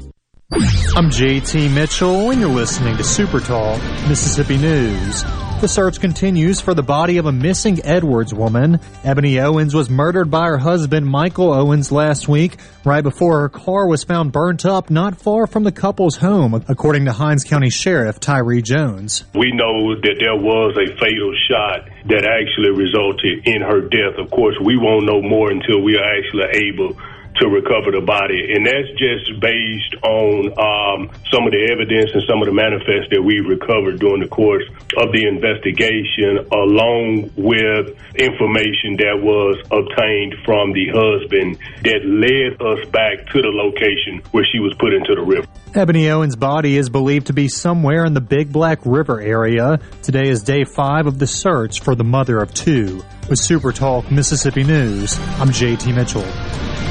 [0.53, 5.23] I'm JT Mitchell, and you're listening to Super Talk Mississippi News.
[5.61, 8.81] The search continues for the body of a missing Edwards woman.
[9.05, 13.87] Ebony Owens was murdered by her husband Michael Owens last week, right before her car
[13.87, 18.19] was found burnt up not far from the couple's home, according to Hinds County Sheriff
[18.19, 19.23] Tyree Jones.
[19.33, 24.19] We know that there was a fatal shot that actually resulted in her death.
[24.19, 26.97] Of course, we won't know more until we are actually able
[27.39, 28.51] to recover the body.
[28.51, 30.99] And that's just based on um,
[31.31, 34.65] some of the evidence and some of the manifests that we recovered during the course
[34.99, 42.83] of the investigation, along with information that was obtained from the husband that led us
[42.91, 45.47] back to the location where she was put into the river.
[45.73, 49.79] Ebony Owens' body is believed to be somewhere in the Big Black River area.
[50.03, 53.03] Today is day five of the search for the mother of two.
[53.29, 56.90] With Super Talk Mississippi News, I'm JT Mitchell.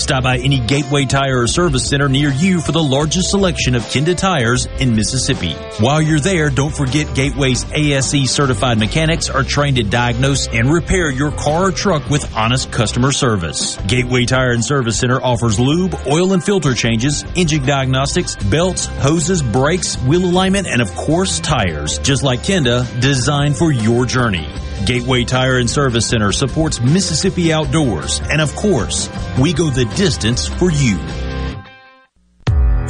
[0.00, 3.82] Stop by any Gateway Tire or Service Center near you for the largest selection of
[3.82, 5.52] Kenda tires in Mississippi.
[5.78, 11.10] While you're there, don't forget Gateway's ASE certified mechanics are trained to diagnose and repair
[11.10, 13.76] your car or truck with honest customer service.
[13.88, 19.42] Gateway Tire and Service Center offers lube, oil and filter changes, engine diagnostics, belts, hoses,
[19.42, 24.48] brakes, wheel alignment, and of course tires, just like Kenda, designed for your journey.
[24.86, 30.46] Gateway Tire and Service Center supports Mississippi Outdoors, and of course, we go the distance
[30.46, 30.98] for you.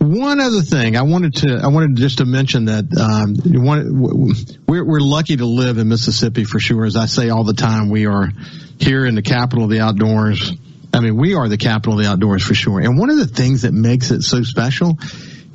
[0.04, 3.36] one other thing I wanted to I wanted just to mention that um,
[4.68, 6.86] we're, we're lucky to live in Mississippi for sure.
[6.86, 8.30] As I say all the time, we are
[8.80, 10.52] here in the capital of the outdoors.
[10.94, 12.80] I mean, we are the capital of the outdoors for sure.
[12.80, 14.98] And one of the things that makes it so special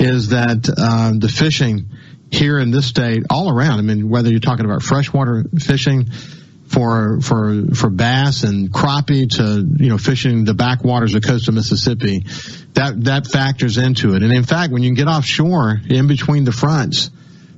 [0.00, 1.90] is that uh, the fishing
[2.30, 3.78] here in this state, all around.
[3.78, 6.08] I mean, whether you're talking about freshwater fishing
[6.68, 12.24] for for for bass and crappie to you know fishing the backwaters of coastal Mississippi,
[12.74, 14.22] that that factors into it.
[14.22, 17.10] And in fact, when you get offshore in between the fronts,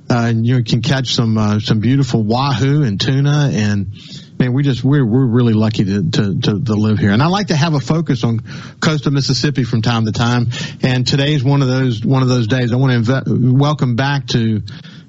[0.09, 3.93] uh, you can catch some uh, some beautiful wahoo and tuna and
[4.41, 7.11] man, we just we're we're really lucky to, to, to to live here.
[7.11, 8.39] And I like to have a focus on
[8.79, 10.47] coastal Mississippi from time to time.
[10.81, 12.73] And today's one of those one of those days.
[12.73, 14.63] I want to inv- welcome back to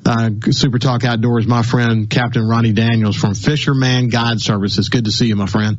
[0.04, 4.88] uh, Super Talk Outdoors, my friend Captain Ronnie Daniels from Fisherman Guide Services.
[4.88, 5.78] Good to see you, my friend.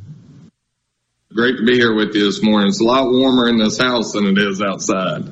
[1.33, 2.67] Great to be here with you this morning.
[2.67, 5.23] It's a lot warmer in this house than it is outside.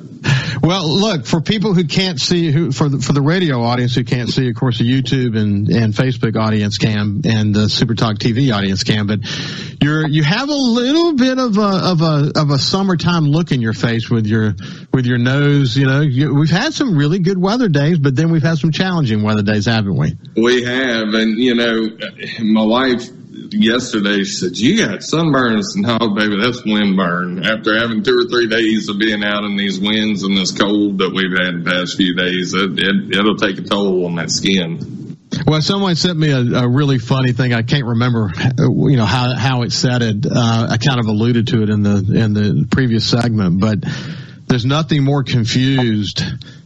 [0.60, 4.02] Well, look for people who can't see, who for the, for the radio audience who
[4.02, 8.18] can't see, of course, the YouTube and and Facebook audience can, and the Super Talk
[8.18, 9.06] TV audience can.
[9.06, 9.20] But
[9.80, 13.60] you're you have a little bit of a of a of a summertime look in
[13.60, 14.54] your face with your
[14.92, 15.76] with your nose.
[15.76, 18.72] You know, you, we've had some really good weather days, but then we've had some
[18.72, 20.16] challenging weather days, haven't we?
[20.36, 21.88] We have, and you know,
[22.40, 24.24] my wife yesterday.
[24.24, 27.44] She said, "You got sunburns?" And No, baby, that's windburn.
[27.44, 30.98] After having two or three days of being out in these winds and this cold
[30.98, 34.30] that we've had the past few days, it, it it'll take a toll on that
[34.30, 35.16] skin.
[35.46, 37.54] Well, someone sent me a, a, really funny thing.
[37.54, 40.26] I can't remember, you know, how how it said it.
[40.26, 43.78] Uh, I kind of alluded to it in the in the previous segment, but
[44.46, 46.22] there's nothing more confused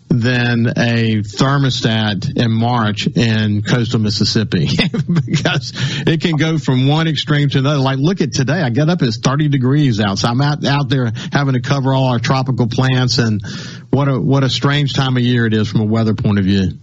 [0.09, 4.66] than a thermostat in March in coastal Mississippi
[5.26, 5.72] because
[6.07, 7.80] it can go from one extreme to another.
[7.80, 8.62] Like, look at today.
[8.62, 10.18] I get up, it's 30 degrees out.
[10.18, 13.42] So I'm out, out there having to cover all our tropical plants and
[13.90, 16.44] what a, what a strange time of year it is from a weather point of
[16.44, 16.78] view.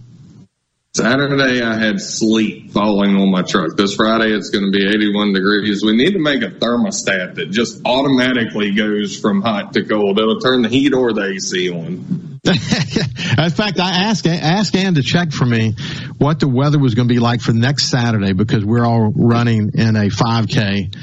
[0.96, 3.76] Saturday, I had sleet falling on my truck.
[3.76, 5.82] This Friday, it's going to be 81 degrees.
[5.84, 10.20] We need to make a thermostat that just automatically goes from hot to cold.
[10.20, 12.38] It'll turn the heat or the AC on.
[12.44, 15.74] in fact, I asked asked Ann to check for me
[16.18, 19.72] what the weather was going to be like for next Saturday because we're all running
[19.74, 20.94] in a 5K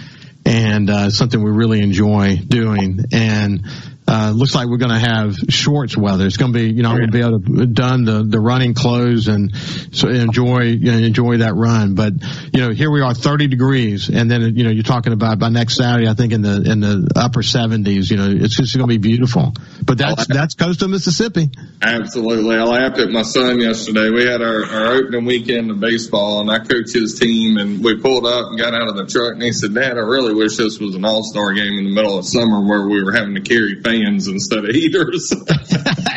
[0.45, 2.99] and uh, something we really enjoy doing.
[3.11, 3.65] And
[4.11, 6.25] uh, looks like we're going to have shorts weather.
[6.25, 8.41] It's going to be, you know, I'm going to be able to done the, the
[8.41, 11.95] running clothes and so enjoy, you know, enjoy that run.
[11.95, 12.15] But,
[12.51, 14.09] you know, here we are 30 degrees.
[14.09, 16.81] And then, you know, you're talking about by next Saturday, I think in the, in
[16.81, 19.53] the upper 70s, you know, it's just going to be beautiful.
[19.81, 21.49] But that's, that's coastal Mississippi.
[21.81, 22.57] Absolutely.
[22.57, 24.09] I laughed at my son yesterday.
[24.09, 27.95] We had our, our opening weekend of baseball and I coached his team and we
[27.95, 30.57] pulled up and got out of the truck and he said, Dad, I really wish
[30.57, 33.41] this was an all-star game in the middle of summer where we were having to
[33.41, 35.31] carry fans fans instead of eaters.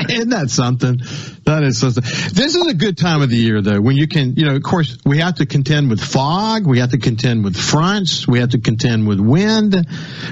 [0.09, 1.01] Isn't that something?
[1.45, 2.03] That is something.
[2.03, 4.63] This is a good time of the year, though, when you can, you know, of
[4.63, 8.51] course, we have to contend with fog, we have to contend with fronts, we have
[8.51, 9.75] to contend with wind.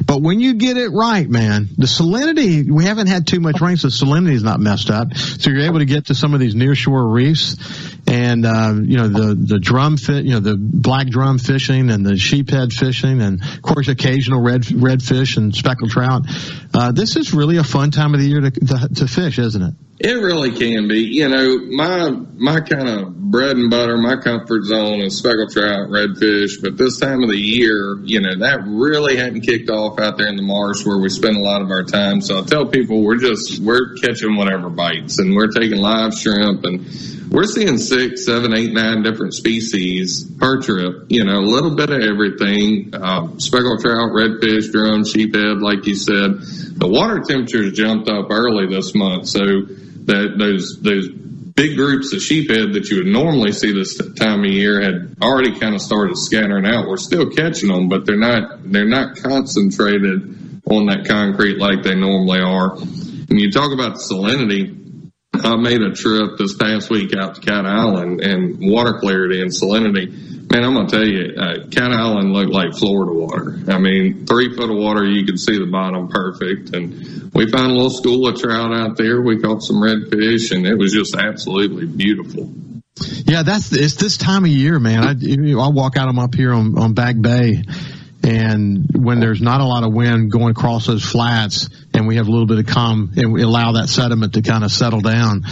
[0.07, 3.77] But when you get it right, man, the salinity, we haven't had too much rain,
[3.77, 5.15] so salinity is not messed up.
[5.15, 7.57] So you're able to get to some of these nearshore reefs
[8.07, 12.05] and, uh, you know, the, the drum fit, you know, the black drum fishing and
[12.05, 16.23] the sheephead fishing and, of course, occasional red, redfish and speckled trout.
[16.75, 19.62] Uh, this is really a fun time of the year to, to, to fish, isn't
[19.62, 19.74] it?
[20.05, 21.03] It really can be.
[21.03, 25.91] You know, my my kind of bread and butter, my comfort zone is speckled trout,
[25.91, 26.61] redfish.
[26.61, 30.27] But this time of the year, you know, that really hadn't kicked off out there
[30.27, 32.21] in the marsh where we spend a lot of our time.
[32.21, 36.65] So I tell people we're just we're catching whatever bites, and we're taking live shrimp,
[36.65, 36.85] and
[37.31, 41.07] we're seeing six, seven, eight, nine different species per trip.
[41.11, 45.95] You know, a little bit of everything: uh, speckled trout, redfish, drum, sheephead, like you
[45.95, 46.43] said.
[46.75, 49.63] The water temperatures jumped up early this month, so
[50.07, 51.09] that those those
[51.55, 55.59] big groups of sheephead that you would normally see this time of year had already
[55.59, 56.89] kind of started scattering out.
[56.89, 61.95] We're still catching them, but they're not they're not concentrated on that concrete like they
[61.95, 62.77] normally are.
[62.77, 64.82] When you talk about salinity,
[65.35, 69.51] I made a trip this past week out to Cat Island and water clarity and
[69.51, 73.59] salinity Man, I'm gonna tell you, uh, Cat Island looked like Florida water.
[73.68, 76.76] I mean, three foot of water, you could see the bottom perfect.
[76.76, 79.22] And we found a little school of trout out there.
[79.22, 82.53] We caught some redfish, and it was just absolutely beautiful.
[83.24, 85.03] Yeah, that's it's this time of year, man.
[85.03, 86.11] I I walk out.
[86.11, 87.62] I'm up here on on Back Bay,
[88.25, 92.29] and when there's not a lot of wind going across those flats, and we have
[92.29, 95.45] a little bit of calm, and we allow that sediment to kind of settle down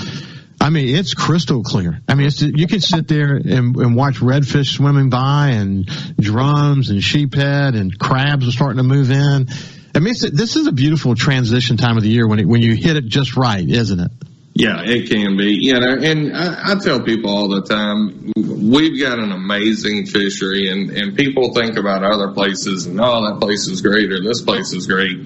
[0.60, 2.00] I mean, it's crystal clear.
[2.06, 5.86] I mean, it's, you can sit there and, and watch redfish swimming by and
[6.18, 9.48] drums and sheephead and crabs are starting to move in.
[9.94, 12.74] I mean, this is a beautiful transition time of the year when it, when you
[12.74, 14.10] hit it just right, isn't it?
[14.52, 15.58] Yeah, it can be.
[15.60, 20.68] You know, and I, I tell people all the time, we've got an amazing fishery,
[20.68, 24.42] and and people think about other places and oh, that place is great or this
[24.42, 25.18] place is great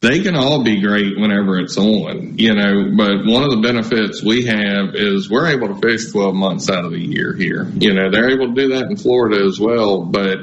[0.00, 4.22] they can all be great whenever it's on, you know, but one of the benefits
[4.22, 7.66] we have is we're able to fish 12 months out of the year here.
[7.74, 10.38] You know, they're able to do that in Florida as well, but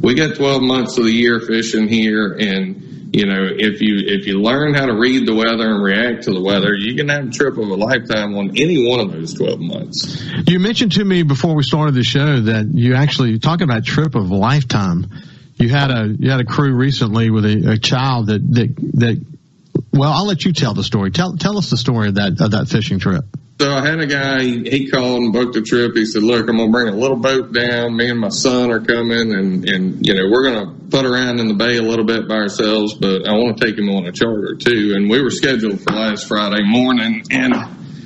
[0.00, 4.26] we get 12 months of the year fishing here and you know, if you if
[4.26, 7.28] you learn how to read the weather and react to the weather, you can have
[7.28, 10.22] a trip of a lifetime on any one of those twelve months.
[10.46, 14.14] You mentioned to me before we started the show that you actually talking about trip
[14.14, 15.06] of a lifetime
[15.58, 19.24] you had a you had a crew recently with a, a child that, that that
[19.92, 21.10] well I'll let you tell the story.
[21.10, 23.24] Tell tell us the story of that of that fishing trip.
[23.60, 25.96] So I had a guy, he called and booked a trip.
[25.96, 27.96] He said, look, I'm going to bring a little boat down.
[27.96, 31.40] Me and my son are coming and, and, you know, we're going to put around
[31.40, 34.06] in the bay a little bit by ourselves, but I want to take him on
[34.06, 34.92] a charter too.
[34.94, 37.24] And we were scheduled for last Friday morning.
[37.32, 37.52] And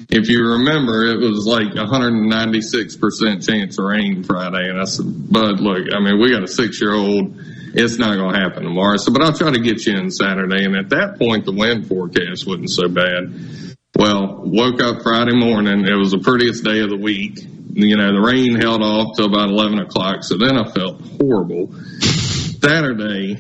[0.09, 4.71] if you remember, it was like 196% chance of rain Friday.
[4.71, 7.37] And I said, Bud, look, I mean, we got a six year old.
[7.75, 8.97] It's not going to happen tomorrow.
[8.97, 10.65] So, but I'll try to get you in Saturday.
[10.65, 13.72] And at that point, the wind forecast wasn't so bad.
[14.03, 15.87] Well, woke up Friday morning.
[15.87, 17.39] It was the prettiest day of the week.
[17.39, 20.25] you know, the rain held off till about 11 o'clock.
[20.25, 21.73] So then I felt horrible.
[22.01, 23.39] Saturday,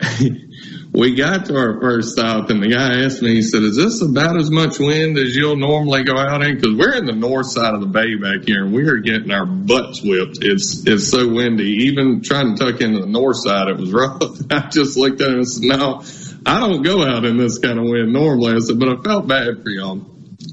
[0.94, 4.00] we got to our first stop and the guy asked me, he said, is this
[4.00, 6.58] about as much wind as you'll normally go out in?
[6.58, 9.30] Cause we're in the north side of the bay back here and we are getting
[9.30, 10.38] our butts whipped.
[10.40, 11.84] It's, it's so windy.
[11.92, 14.22] Even trying to tuck into the north side, it was rough.
[14.50, 16.00] I just looked at him and said, no,
[16.46, 18.54] I don't go out in this kind of wind normally.
[18.54, 20.00] I said, but I felt bad for y'all.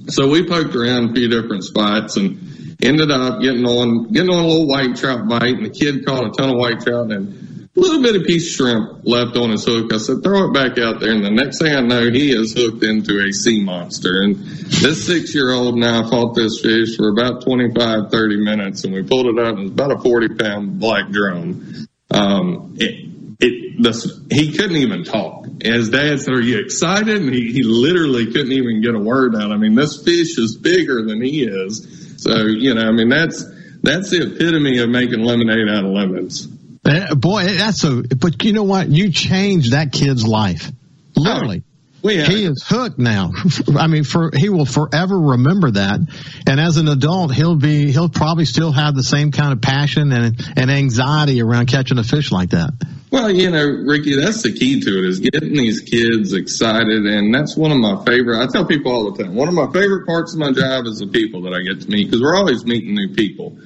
[0.07, 4.43] So we poked around a few different spots and ended up getting on, getting on
[4.43, 7.69] a little white trout bite and the kid caught a ton of white trout and
[7.75, 9.93] a little bit of piece of shrimp left on his hook.
[9.93, 11.11] I said, throw it back out there.
[11.11, 14.21] And the next thing I know, he is hooked into a sea monster.
[14.21, 18.93] And this six year old now fought this fish for about 25, 30 minutes and
[18.93, 21.88] we pulled it out and it was about a 40 pound black drum.
[22.11, 25.45] Um, it, it, the, he couldn't even talk.
[25.61, 27.21] His dad said, are you excited?
[27.21, 29.51] And he, he literally couldn't even get a word out.
[29.51, 32.21] I mean, this fish is bigger than he is.
[32.21, 33.43] So, you know, I mean, that's,
[33.83, 36.47] that's the epitome of making lemonade out of lemons.
[36.83, 38.89] Uh, boy, that's a, but you know what?
[38.89, 40.71] You changed that kid's life.
[41.15, 41.63] Literally.
[41.65, 41.74] Oh.
[42.14, 42.26] Yeah.
[42.26, 43.32] He is hooked now.
[43.78, 45.99] I mean, for he will forever remember that.
[46.47, 50.12] And as an adult, he'll be he'll probably still have the same kind of passion
[50.12, 52.72] and and anxiety around catching a fish like that.
[53.16, 57.06] Well, you know, Ricky, that's the key to it is getting these kids excited.
[57.06, 59.72] And that's one of my favorite, I tell people all the time, one of my
[59.72, 62.36] favorite parts of my job is the people that I get to meet because we're
[62.36, 63.58] always meeting new people.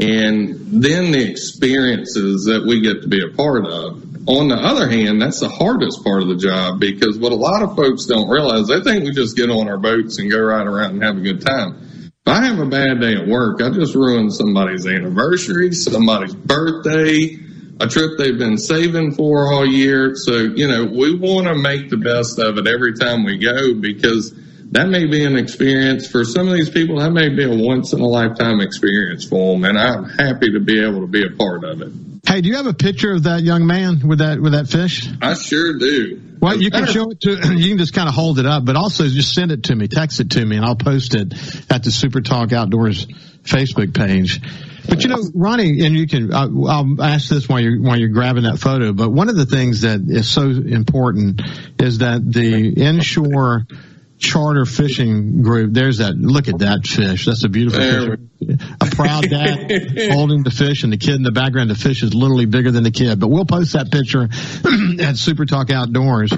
[0.00, 4.13] And then the experiences that we get to be a part of.
[4.26, 7.62] On the other hand, that's the hardest part of the job because what a lot
[7.62, 10.66] of folks don't realize, they think we just get on our boats and go right
[10.66, 12.10] around and have a good time.
[12.26, 17.36] If I have a bad day at work, I just ruined somebody's anniversary, somebody's birthday,
[17.80, 20.14] a trip they've been saving for all year.
[20.14, 23.74] So, you know, we want to make the best of it every time we go
[23.74, 24.32] because
[24.70, 27.00] that may be an experience for some of these people.
[27.00, 29.64] That may be a once in a lifetime experience for them.
[29.66, 32.13] And I'm happy to be able to be a part of it.
[32.26, 35.08] Hey, do you have a picture of that young man with that, with that fish?
[35.20, 36.20] I sure do.
[36.40, 38.76] Well, you can show it to, you can just kind of hold it up, but
[38.76, 41.32] also just send it to me, text it to me, and I'll post it
[41.70, 43.06] at the Super Talk Outdoors
[43.42, 44.40] Facebook page.
[44.88, 48.10] But you know, Ronnie, and you can, I'll, I'll ask this while you're, while you're
[48.10, 51.40] grabbing that photo, but one of the things that is so important
[51.78, 53.66] is that the inshore
[54.18, 57.26] charter fishing group, there's that, look at that fish.
[57.26, 58.18] That's a beautiful fish.
[58.80, 59.70] A proud dad
[60.12, 61.70] holding the fish and the kid in the background.
[61.70, 64.28] The fish is literally bigger than the kid, but we'll post that picture
[65.02, 66.30] at Super Talk Outdoors.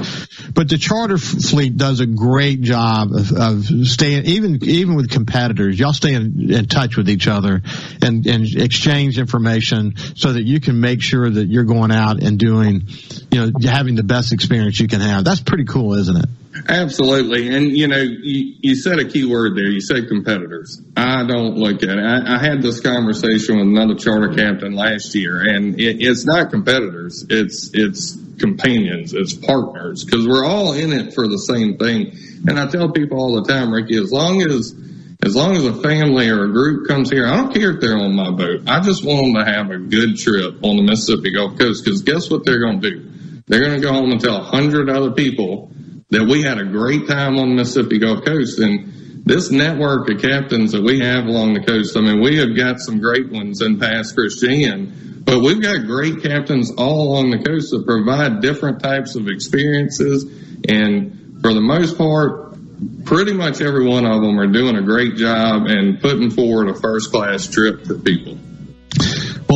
[0.55, 5.79] But the charter fleet does a great job of, of staying, even, even with competitors,
[5.79, 7.63] y'all stay in, in touch with each other
[8.03, 12.39] and, and exchange information so that you can make sure that you're going out and
[12.39, 12.89] doing,
[13.31, 15.25] you know, having the best experience you can have.
[15.25, 16.29] That's pretty cool, isn't it?
[16.69, 17.55] Absolutely.
[17.55, 19.67] And, you know, you, you, said a key word there.
[19.67, 20.81] You said competitors.
[20.97, 21.99] I don't look at it.
[21.99, 26.51] I, I had this conversation with another charter captain last year, and it, it's not
[26.51, 27.25] competitors.
[27.29, 29.13] It's, it's companions.
[29.15, 32.13] It's partners because we're all in it for the same thing.
[32.49, 34.75] And I tell people all the time, Ricky, as long as,
[35.23, 37.99] as long as a family or a group comes here, I don't care if they're
[37.99, 38.63] on my boat.
[38.67, 42.03] I just want them to have a good trip on the Mississippi Gulf Coast because
[42.03, 43.11] guess what they're going to do?
[43.47, 45.71] They're going to go home and tell a hundred other people
[46.11, 48.59] that we had a great time on the Mississippi Gulf Coast.
[48.59, 52.57] And this network of captains that we have along the coast, I mean, we have
[52.57, 57.43] got some great ones in Pass Christian, but we've got great captains all along the
[57.43, 60.25] coast that provide different types of experiences.
[60.69, 62.57] And for the most part,
[63.05, 66.75] pretty much every one of them are doing a great job and putting forward a
[66.75, 68.39] first class trip for people.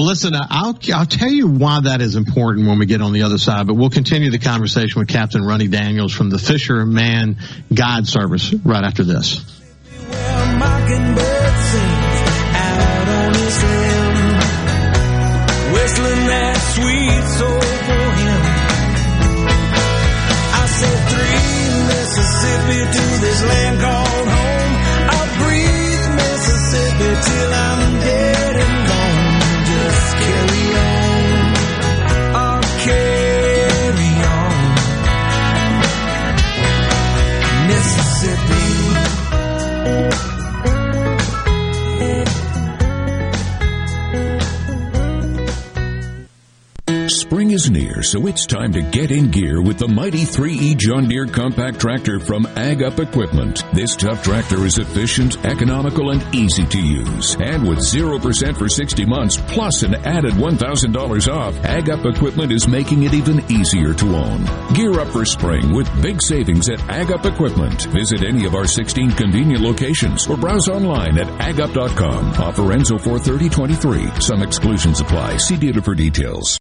[0.01, 3.25] Well, listen, I'll, I'll tell you why that is important when we get on the
[3.25, 7.37] other side, but we'll continue the conversation with Captain Ronnie Daniels from the Fisherman
[7.75, 9.45] Guide Service right after this.
[27.23, 27.90] till I'm
[47.51, 51.09] Spring is near, so it's time to get in gear with the mighty 3E John
[51.09, 53.65] Deere compact tractor from Ag Up Equipment.
[53.73, 57.35] This tough tractor is efficient, economical, and easy to use.
[57.41, 62.69] And with 0% for 60 months, plus an added $1,000 off, Ag Up Equipment is
[62.69, 64.45] making it even easier to own.
[64.75, 67.87] Gear up for spring with big savings at Ag Up Equipment.
[67.87, 72.31] Visit any of our 16 convenient locations or browse online at agup.com.
[72.35, 74.21] Offer ends 043023.
[74.21, 75.39] Some exclusions apply.
[75.39, 76.61] See dealer for details.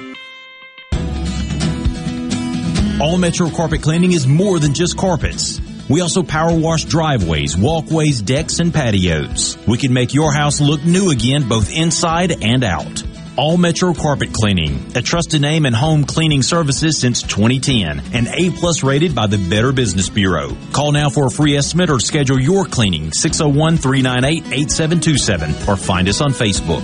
[3.01, 5.59] All Metro Carpet Cleaning is more than just carpets.
[5.89, 9.57] We also power wash driveways, walkways, decks, and patios.
[9.67, 13.03] We can make your house look new again both inside and out.
[13.37, 18.51] All Metro Carpet Cleaning, a trusted name in home cleaning services since 2010 and A
[18.51, 20.55] plus rated by the Better Business Bureau.
[20.71, 26.33] Call now for a free estimate or schedule your cleaning 601-398-8727 or find us on
[26.33, 26.83] Facebook.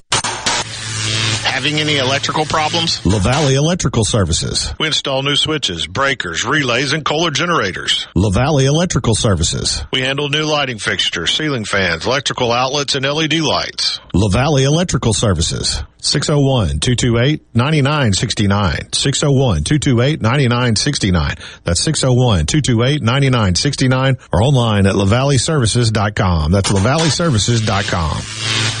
[1.61, 3.01] Having any electrical problems?
[3.01, 4.73] LaValley Electrical Services.
[4.79, 8.07] We install new switches, breakers, relays, and Kohler generators.
[8.17, 9.83] LaValley Electrical Services.
[9.93, 13.99] We handle new lighting fixtures, ceiling fans, electrical outlets, and LED lights.
[14.11, 15.83] LaValley Electrical Services.
[15.99, 18.89] 601-228-9969.
[18.89, 21.39] 601-228-9969.
[21.63, 26.53] That's 601-228-9969 or online at lavalleyservices.com.
[26.53, 28.80] That's lavalleyservices.com.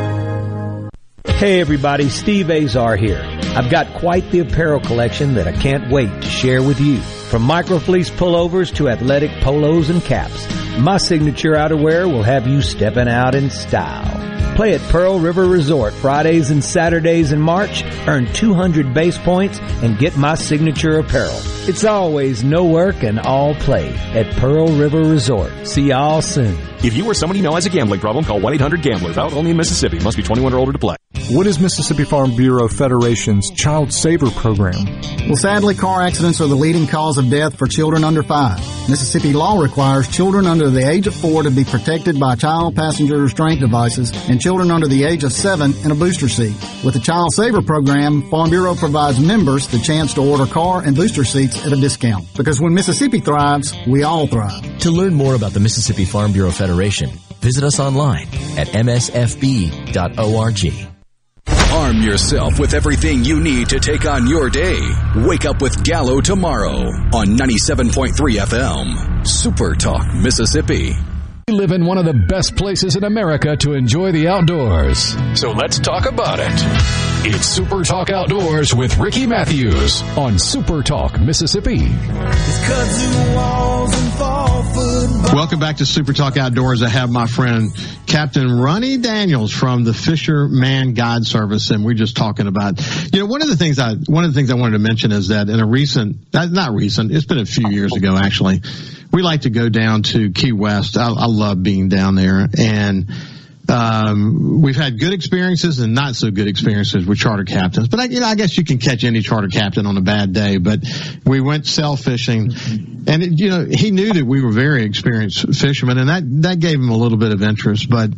[1.41, 3.19] Hey everybody, Steve Azar here.
[3.55, 6.99] I've got quite the apparel collection that I can't wait to share with you.
[6.99, 13.07] From microfleece pullovers to athletic polos and caps, my signature outerwear will have you stepping
[13.07, 14.55] out in style.
[14.55, 19.97] Play at Pearl River Resort Fridays and Saturdays in March, earn 200 base points, and
[19.97, 21.41] get my signature apparel.
[21.67, 25.65] It's always no work and all play at Pearl River Resort.
[25.65, 26.70] See y'all soon.
[26.83, 29.19] If you or someone you know has a gambling problem, call 1-800-GAMBLER.
[29.19, 29.99] Out only in Mississippi.
[29.99, 30.95] Must be 21 or older to play.
[31.29, 34.85] What is Mississippi Farm Bureau Federation's Child Saver Program?
[35.27, 38.57] Well, sadly, car accidents are the leading cause of death for children under five.
[38.89, 43.21] Mississippi law requires children under the age of four to be protected by child passenger
[43.21, 46.55] restraint devices and children under the age of seven in a booster seat.
[46.83, 50.95] With the Child Saver Program, Farm Bureau provides members the chance to order car and
[50.95, 52.25] booster seats at a discount.
[52.35, 54.79] Because when Mississippi thrives, we all thrive.
[54.79, 59.91] To learn more about the Mississippi Farm Bureau Federation, visit us online at msfb.org.
[61.73, 64.79] Arm yourself with everything you need to take on your day.
[65.15, 66.77] Wake up with Gallo tomorrow
[67.13, 69.25] on 97.3 FM.
[69.25, 70.93] Super Talk, Mississippi.
[71.47, 75.15] We live in one of the best places in America to enjoy the outdoors.
[75.39, 76.51] So let's talk about it.
[77.23, 81.87] It's Super Talk Outdoors with Ricky Mathews on Super Talk, Mississippi.
[85.01, 86.83] Welcome back to Super Talk Outdoors.
[86.83, 87.71] I have my friend
[88.05, 92.79] Captain Ronnie Daniels from the Fisherman Guide Service, and we're just talking about,
[93.11, 95.11] you know, one of the things I one of the things I wanted to mention
[95.11, 98.61] is that in a recent, not recent, it's been a few years ago actually,
[99.11, 100.97] we like to go down to Key West.
[100.97, 103.11] I, I love being down there, and
[103.71, 107.87] um, we've had good experiences and not so good experiences with charter captains.
[107.87, 110.33] But I, you know, I guess you can catch any charter captain on a bad
[110.33, 110.57] day.
[110.57, 110.81] But
[111.25, 112.51] we went sail fishing,
[113.07, 116.59] and it, you know he knew that we were very experienced fishermen, and that that
[116.59, 117.89] gave him a little bit of interest.
[117.89, 118.11] But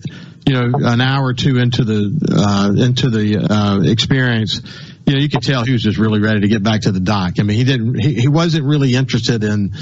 [0.45, 4.61] you know, an hour or two into the uh, into the uh, experience,
[5.05, 6.99] you know, you could tell he was just really ready to get back to the
[6.99, 7.33] dock.
[7.39, 9.73] I mean, he didn't, he, he wasn't really interested in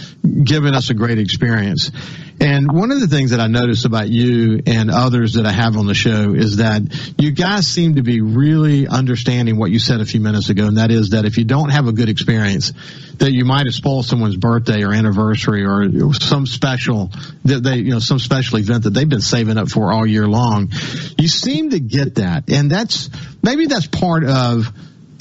[0.44, 1.92] giving us a great experience.
[2.40, 5.78] And one of the things that I noticed about you and others that I have
[5.78, 6.82] on the show is that
[7.20, 10.80] you guys seem to be really understanding what you said a few minutes ago, and
[10.80, 12.74] that is that if you don't have a good experience,
[13.18, 17.12] that you might have spoiled someone's birthday or anniversary or some special
[17.46, 20.28] that they, you know, some special event that they've been saving up for all year
[20.28, 20.72] long.
[21.20, 23.12] You seem to get that, and that's
[23.44, 24.66] maybe that's part of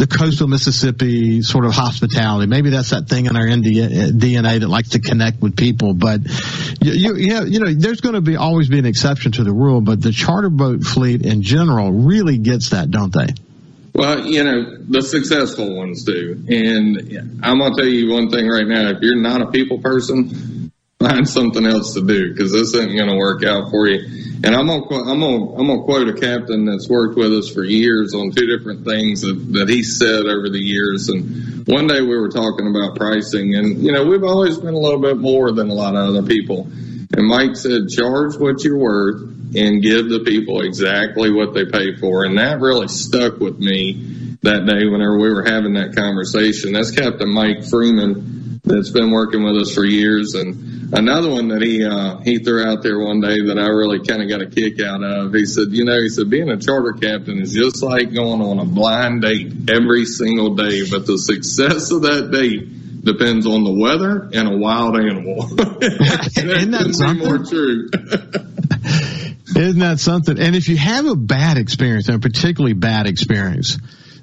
[0.00, 2.46] the coastal Mississippi sort of hospitality.
[2.46, 5.92] Maybe that's that thing in our DNA that likes to connect with people.
[5.92, 6.22] But
[6.80, 9.82] you, you, you know, there's going to be always be an exception to the rule.
[9.82, 13.26] But the charter boat fleet in general really gets that, don't they?
[13.94, 16.44] Well, you know, the successful ones do.
[16.48, 18.88] And I'm going to tell you one thing right now.
[18.88, 23.10] If you're not a people person, find something else to do because this isn't going
[23.10, 24.29] to work out for you.
[24.42, 27.62] And I'm gonna I'm gonna I'm gonna quote a captain that's worked with us for
[27.62, 31.10] years on two different things that, that he said over the years.
[31.10, 34.78] And one day we were talking about pricing, and you know we've always been a
[34.78, 36.68] little bit more than a lot of other people.
[37.12, 39.20] And Mike said, charge what you're worth
[39.56, 42.24] and give the people exactly what they pay for.
[42.24, 46.72] And that really stuck with me that day whenever we were having that conversation.
[46.72, 48.39] That's Captain Mike Freeman
[48.70, 52.64] that's been working with us for years and another one that he uh, he threw
[52.64, 55.32] out there one day that I really kind of got a kick out of.
[55.32, 58.58] He said, you know, he said being a charter captain is just like going on
[58.58, 63.72] a blind date every single day, but the success of that date depends on the
[63.72, 65.44] weather and a wild animal.
[65.50, 67.26] Isn't that something?
[67.26, 67.88] more true.
[69.56, 70.38] Isn't that something?
[70.38, 73.78] And if you have a bad experience, and a particularly bad experience,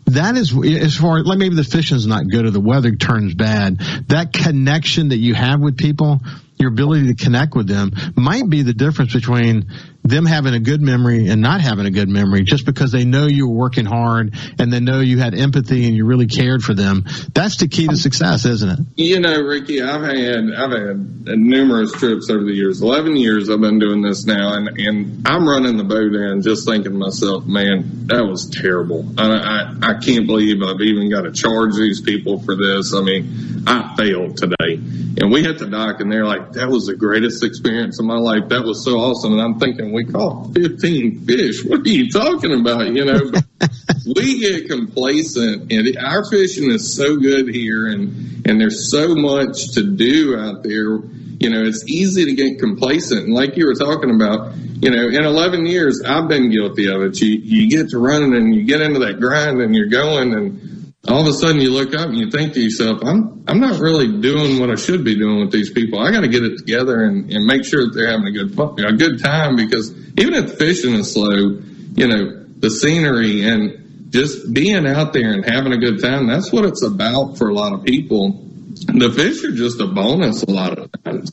[0.08, 3.80] that is as far like maybe the fishing's not good or the weather turns bad.
[4.08, 6.20] That connection that you have with people
[6.60, 9.70] your ability to connect with them might be the difference between
[10.10, 13.28] them having a good memory and not having a good memory just because they know
[13.28, 16.74] you were working hard and they know you had empathy and you really cared for
[16.74, 17.06] them.
[17.34, 18.80] That's the key to success, isn't it?
[18.96, 22.82] You know, Ricky, I've had I've had numerous trips over the years.
[22.82, 26.66] Eleven years I've been doing this now, and and I'm running the boat in just
[26.66, 29.06] thinking to myself, man, that was terrible.
[29.18, 32.94] I I, I can't believe I've even got to charge these people for this.
[32.94, 34.76] I mean, I failed today,
[35.20, 38.18] and we hit the dock, and they're like, that was the greatest experience of my
[38.18, 38.50] life.
[38.50, 41.66] That was so awesome, and I'm thinking we caught 15 fish.
[41.66, 42.88] What are you talking about?
[42.94, 43.32] You know,
[44.16, 49.72] we get complacent and our fishing is so good here and, and there's so much
[49.74, 51.00] to do out there.
[51.40, 53.26] You know, it's easy to get complacent.
[53.26, 57.02] And like you were talking about, you know, in 11 years, I've been guilty of
[57.02, 57.20] it.
[57.20, 60.77] You, you get to running and you get into that grind and you're going and,
[61.08, 63.80] all of a sudden you look up and you think to yourself, I'm, I'm not
[63.80, 66.00] really doing what I should be doing with these people.
[66.00, 68.60] I got to get it together and, and make sure that they're having a good,
[68.86, 71.62] a good time because even if fishing is slow,
[71.96, 76.52] you know, the scenery and just being out there and having a good time, that's
[76.52, 78.44] what it's about for a lot of people.
[78.72, 81.32] The fish are just a bonus a lot of times.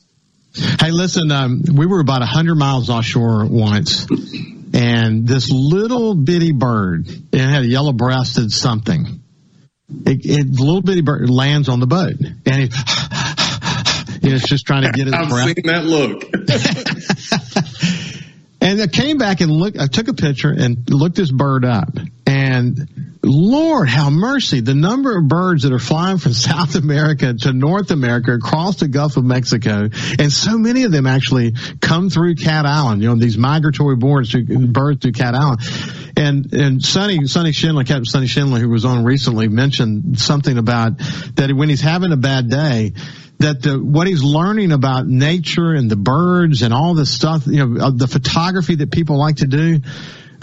[0.53, 4.07] Hey, listen, um, we were about a 100 miles offshore once,
[4.73, 9.21] and this little bitty bird, it had a yellow breasted something
[9.89, 12.73] it, it, little bitty bird lands on the boat, and it,
[14.23, 15.45] it's just trying to get its I've breath.
[15.45, 16.23] seen that look.
[18.61, 19.77] and I came back and looked.
[19.77, 22.87] I took a picture and looked this bird up, and
[23.27, 24.59] Lord, how mercy!
[24.59, 28.87] The number of birds that are flying from South America to North America across the
[28.87, 33.01] Gulf of Mexico, and so many of them actually come through Cat Island.
[33.01, 35.61] You know, these migratory birds through, birds through Cat Island
[36.17, 40.97] and and Sonny Sonny Schindler, Captain Sonny Schindler, who was on recently, mentioned something about
[41.35, 42.93] that when he's having a bad day,
[43.39, 47.65] that the, what he's learning about nature and the birds and all this stuff, you
[47.65, 49.81] know, uh, the photography that people like to do.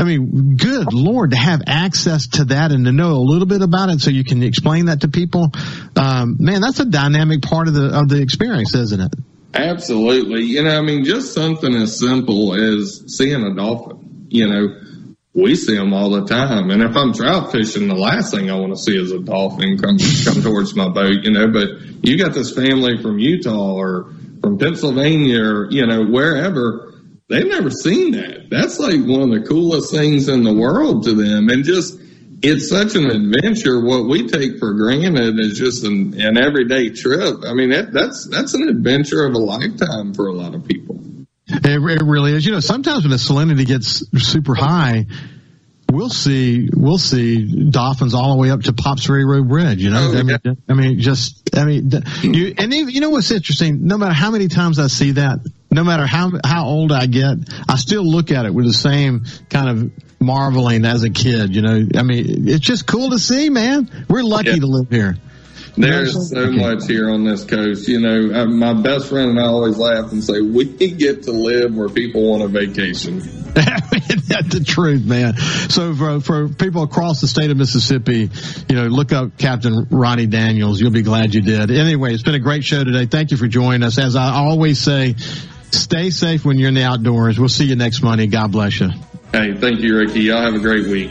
[0.03, 3.62] I mean, good Lord, to have access to that and to know a little bit
[3.62, 5.53] about it so you can explain that to people.
[5.94, 9.14] Um, man, that's a dynamic part of the, of the experience, isn't it?
[9.55, 10.42] Absolutely.
[10.42, 14.76] You know, I mean, just something as simple as seeing a dolphin, you know,
[15.34, 16.70] we see them all the time.
[16.70, 19.78] And if I'm trout fishing, the last thing I want to see is a dolphin
[19.78, 21.48] come come towards my boat, you know.
[21.53, 26.91] But you got this family from Utah or from Pennsylvania or you know wherever.
[27.28, 28.50] They've never seen that.
[28.50, 31.98] That's like one of the coolest things in the world to them, and just
[32.42, 33.80] it's such an adventure.
[33.80, 37.36] What we take for granted is just an, an everyday trip.
[37.46, 41.00] I mean, that, that's that's an adventure of a lifetime for a lot of people.
[41.46, 42.44] It, it really is.
[42.44, 45.06] You know, sometimes when the salinity gets super high,
[45.90, 49.82] we'll see we'll see dolphins all the way up to Popps Ferry Road Bridge.
[49.82, 51.90] You know, Oh, I, mean, I mean, just I mean,
[52.22, 53.86] you and even, you know what's interesting?
[53.86, 55.40] No matter how many times I see that,
[55.72, 59.24] no matter how how old I get, I still look at it with the same
[59.48, 61.54] kind of marveling as a kid.
[61.54, 63.90] You know, I mean, it's just cool to see, man.
[64.08, 64.56] We're lucky yeah.
[64.56, 65.16] to live here.
[65.74, 67.88] There's so much here on this coast.
[67.88, 71.32] You know, uh, my best friend and I always laugh and say we get to
[71.32, 73.20] live where people want a vacation.
[73.54, 75.36] That's the truth, man.
[75.36, 78.30] So for, for people across the state of Mississippi,
[78.68, 80.80] you know, look up Captain Ronnie Daniels.
[80.80, 81.70] You'll be glad you did.
[81.70, 83.06] Anyway, it's been a great show today.
[83.06, 83.98] Thank you for joining us.
[83.98, 85.16] As I always say,
[85.72, 87.38] stay safe when you're in the outdoors.
[87.38, 88.26] We'll see you next Monday.
[88.26, 88.90] God bless you.
[89.32, 90.20] Hey, thank you, Ricky.
[90.20, 91.10] Y'all have a great week.